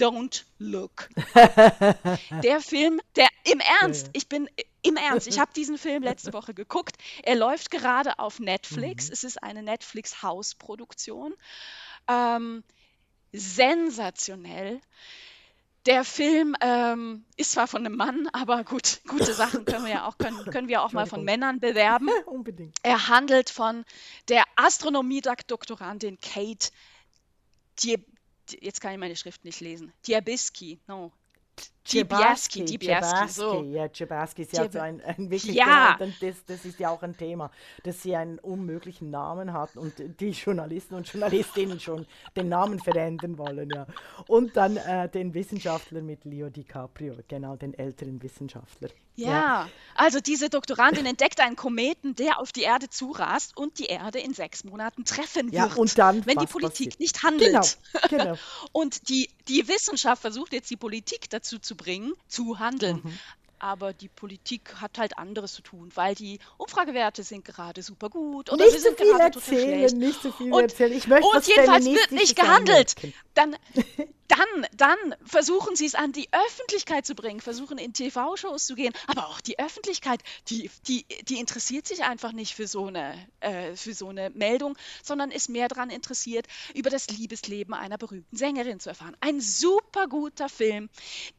[0.00, 1.10] Don't Look.
[2.42, 4.48] der Film, der im Ernst, ich bin
[4.82, 6.96] im Ernst, ich habe diesen Film letzte Woche geguckt.
[7.22, 9.08] Er läuft gerade auf Netflix.
[9.08, 9.12] Mhm.
[9.12, 11.34] Es ist eine Netflix-Hausproduktion.
[12.08, 12.64] Ähm,
[13.32, 14.80] sensationell.
[15.86, 20.06] Der Film ähm, ist zwar von einem Mann, aber gut, gute Sachen können wir ja
[20.06, 22.08] auch, können, können wir auch mal von Männern bewerben.
[22.26, 22.76] Unbedingt.
[22.82, 23.84] Er handelt von
[24.28, 26.68] der Astronomie-Doktorandin Kate
[28.60, 29.92] jetzt kann ich meine Schrift nicht lesen.
[30.06, 31.12] Diabiski, no.
[31.88, 33.64] Diabaski, Diabaski, so.
[33.64, 35.96] Ja, Diabaski ist ja so ein, ein wirklich, ja.
[35.98, 37.50] Genau, das, das ist ja auch ein Thema,
[37.84, 42.06] dass sie einen unmöglichen Namen hat und die Journalisten und Journalistinnen schon
[42.36, 43.86] den Namen verändern wollen, ja.
[44.26, 48.90] Und dann äh, den Wissenschaftler mit Leo DiCaprio, genau, den älteren Wissenschaftler.
[49.16, 53.86] Ja, ja, also diese Doktorandin entdeckt einen Kometen, der auf die Erde zurast und die
[53.86, 57.00] Erde in sechs Monaten treffen wird, ja, und dann, wenn die Politik passiert?
[57.00, 57.78] nicht handelt.
[58.08, 58.38] Genau, genau.
[58.72, 63.00] und die, die Wissenschaft versucht jetzt die Politik dazu zu bringen, zu handeln.
[63.02, 63.20] Mhm.
[63.62, 68.50] Aber die Politik hat halt anderes zu tun, weil die Umfragewerte sind gerade super gut
[68.50, 70.92] oder nicht sie sind so viel gerade erzählen, Nicht so viel und, erzählen.
[70.92, 72.94] Ich möchte und jedenfalls wird nicht gehandelt.
[73.34, 73.56] Dann,
[74.28, 78.94] dann, dann versuchen sie es an die Öffentlichkeit zu bringen, versuchen in TV-Shows zu gehen.
[79.06, 83.76] Aber auch die Öffentlichkeit, die, die, die interessiert sich einfach nicht für so, eine, äh,
[83.76, 88.80] für so eine Meldung, sondern ist mehr daran interessiert, über das Liebesleben einer berühmten Sängerin
[88.80, 89.16] zu erfahren.
[89.20, 90.88] Ein super guter Film,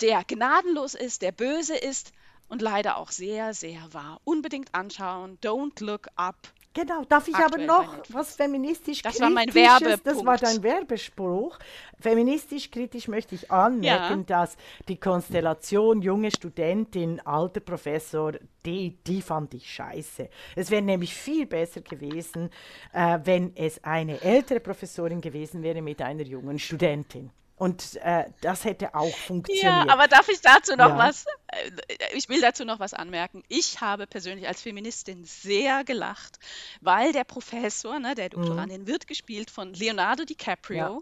[0.02, 2.11] der gnadenlos ist, der böse ist
[2.52, 4.20] und leider auch sehr, sehr wahr.
[4.26, 5.40] Unbedingt anschauen.
[5.42, 6.36] Don't look up.
[6.74, 10.08] Genau, darf ich aber noch was feministisch Das war mein Werbepunkt.
[10.08, 11.58] Das war dein Werbespruch.
[12.00, 14.26] Feministisch kritisch möchte ich anmerken, ja.
[14.26, 14.56] dass
[14.88, 18.34] die Konstellation junge Studentin, alter Professor,
[18.66, 20.30] die, die fand ich scheiße.
[20.56, 22.50] Es wäre nämlich viel besser gewesen,
[22.94, 27.32] äh, wenn es eine ältere Professorin gewesen wäre mit einer jungen Studentin.
[27.62, 29.64] Und äh, das hätte auch funktioniert.
[29.64, 30.98] Ja, aber darf ich dazu noch ja.
[30.98, 31.72] was äh,
[32.16, 33.44] ich will dazu noch was anmerken.
[33.50, 36.40] Ich habe persönlich als Feministin sehr gelacht,
[36.82, 38.88] weil der Professor, ne, der Doktorandin, mhm.
[38.88, 40.78] wird gespielt von Leonardo DiCaprio.
[40.80, 41.00] Ja.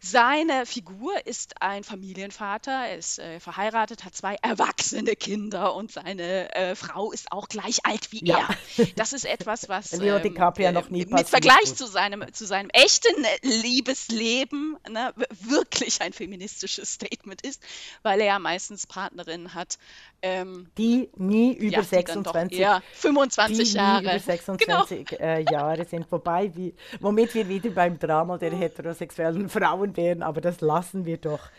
[0.00, 6.54] Seine Figur ist ein Familienvater, er ist äh, verheiratet, hat zwei erwachsene Kinder und seine
[6.54, 8.48] äh, Frau ist auch gleich alt wie ja.
[8.76, 8.86] er.
[8.96, 12.68] Das ist etwas, was Leo DiCaprio ähm, noch nie mit Vergleich zu seinem, zu seinem
[12.70, 17.62] echten Liebesleben ne, wirklich ein feministisches Statement ist,
[18.02, 19.78] weil er ja meistens Partnerinnen hat,
[20.22, 24.02] ähm, die nie über ja, 26 ja, 25 Jahre.
[24.02, 25.22] über 26 genau.
[25.22, 26.10] äh, Jahre sind.
[26.10, 31.18] Wobei, wie, womit wir wieder beim Drama der heterosexuellen Frauen wären, aber das lassen wir
[31.18, 31.50] doch,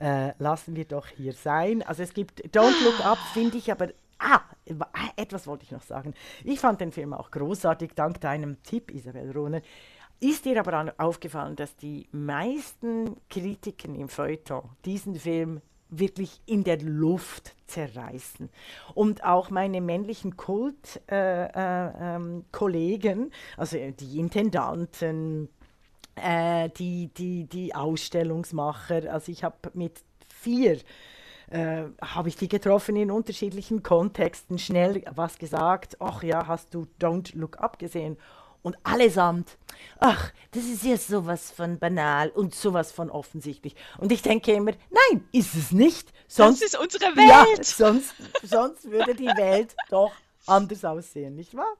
[0.00, 1.82] äh, lassen wir doch hier sein.
[1.82, 3.88] Also es gibt Don't Look Up, finde ich aber
[4.20, 4.40] Ah,
[5.16, 6.12] etwas wollte ich noch sagen.
[6.42, 9.62] Ich fand den Film auch großartig, dank deinem Tipp, Isabel Rohner.
[10.20, 15.60] Ist dir aber aufgefallen, dass die meisten Kritiken im Feuilleton diesen Film
[15.90, 18.48] wirklich in der Luft zerreißen.
[18.94, 25.48] Und auch meine männlichen Kult-Kollegen, äh, äh, also die Intendanten,
[26.16, 30.78] äh, die, die, die Ausstellungsmacher, also ich habe mit vier
[31.50, 36.86] äh, habe ich die getroffen in unterschiedlichen Kontexten, schnell was gesagt, ach ja, hast du
[37.00, 38.18] Don't Look Up gesehen?
[38.62, 39.58] Und allesamt,
[39.98, 43.74] ach, das ist ja sowas von banal und sowas von offensichtlich.
[43.98, 46.12] Und ich denke immer, nein, ist es nicht.
[46.26, 47.58] Sonst, das ist unsere Welt.
[47.58, 50.12] Ja, sonst, sonst würde die Welt doch
[50.46, 51.76] anders aussehen, nicht wahr?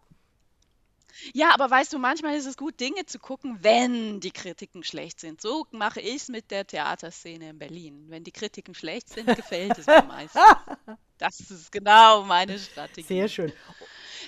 [1.33, 5.21] Ja, aber weißt du, manchmal ist es gut, Dinge zu gucken, wenn die Kritiken schlecht
[5.21, 5.41] sind.
[5.41, 8.07] So mache ich es mit der Theaterszene in Berlin.
[8.09, 10.43] Wenn die Kritiken schlecht sind, gefällt es mir meistens.
[11.19, 13.03] Das ist genau meine Strategie.
[13.03, 13.53] Sehr schön.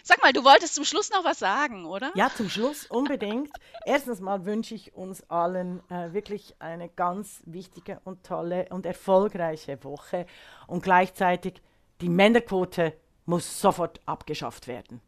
[0.02, 2.12] Sag mal, du wolltest zum Schluss noch was sagen, oder?
[2.14, 3.50] Ja, zum Schluss unbedingt.
[3.84, 9.82] Erstens mal wünsche ich uns allen äh, wirklich eine ganz wichtige und tolle und erfolgreiche
[9.84, 10.26] Woche.
[10.66, 11.62] Und gleichzeitig,
[12.00, 12.94] die Männerquote
[13.26, 15.00] muss sofort abgeschafft werden.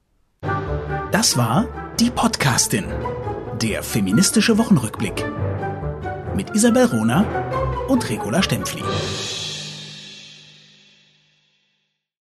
[1.10, 1.66] Das war
[1.98, 2.84] die Podcastin,
[3.60, 5.24] der feministische Wochenrückblick
[6.34, 7.24] mit Isabel Rona
[7.88, 8.82] und Regula Stempfli.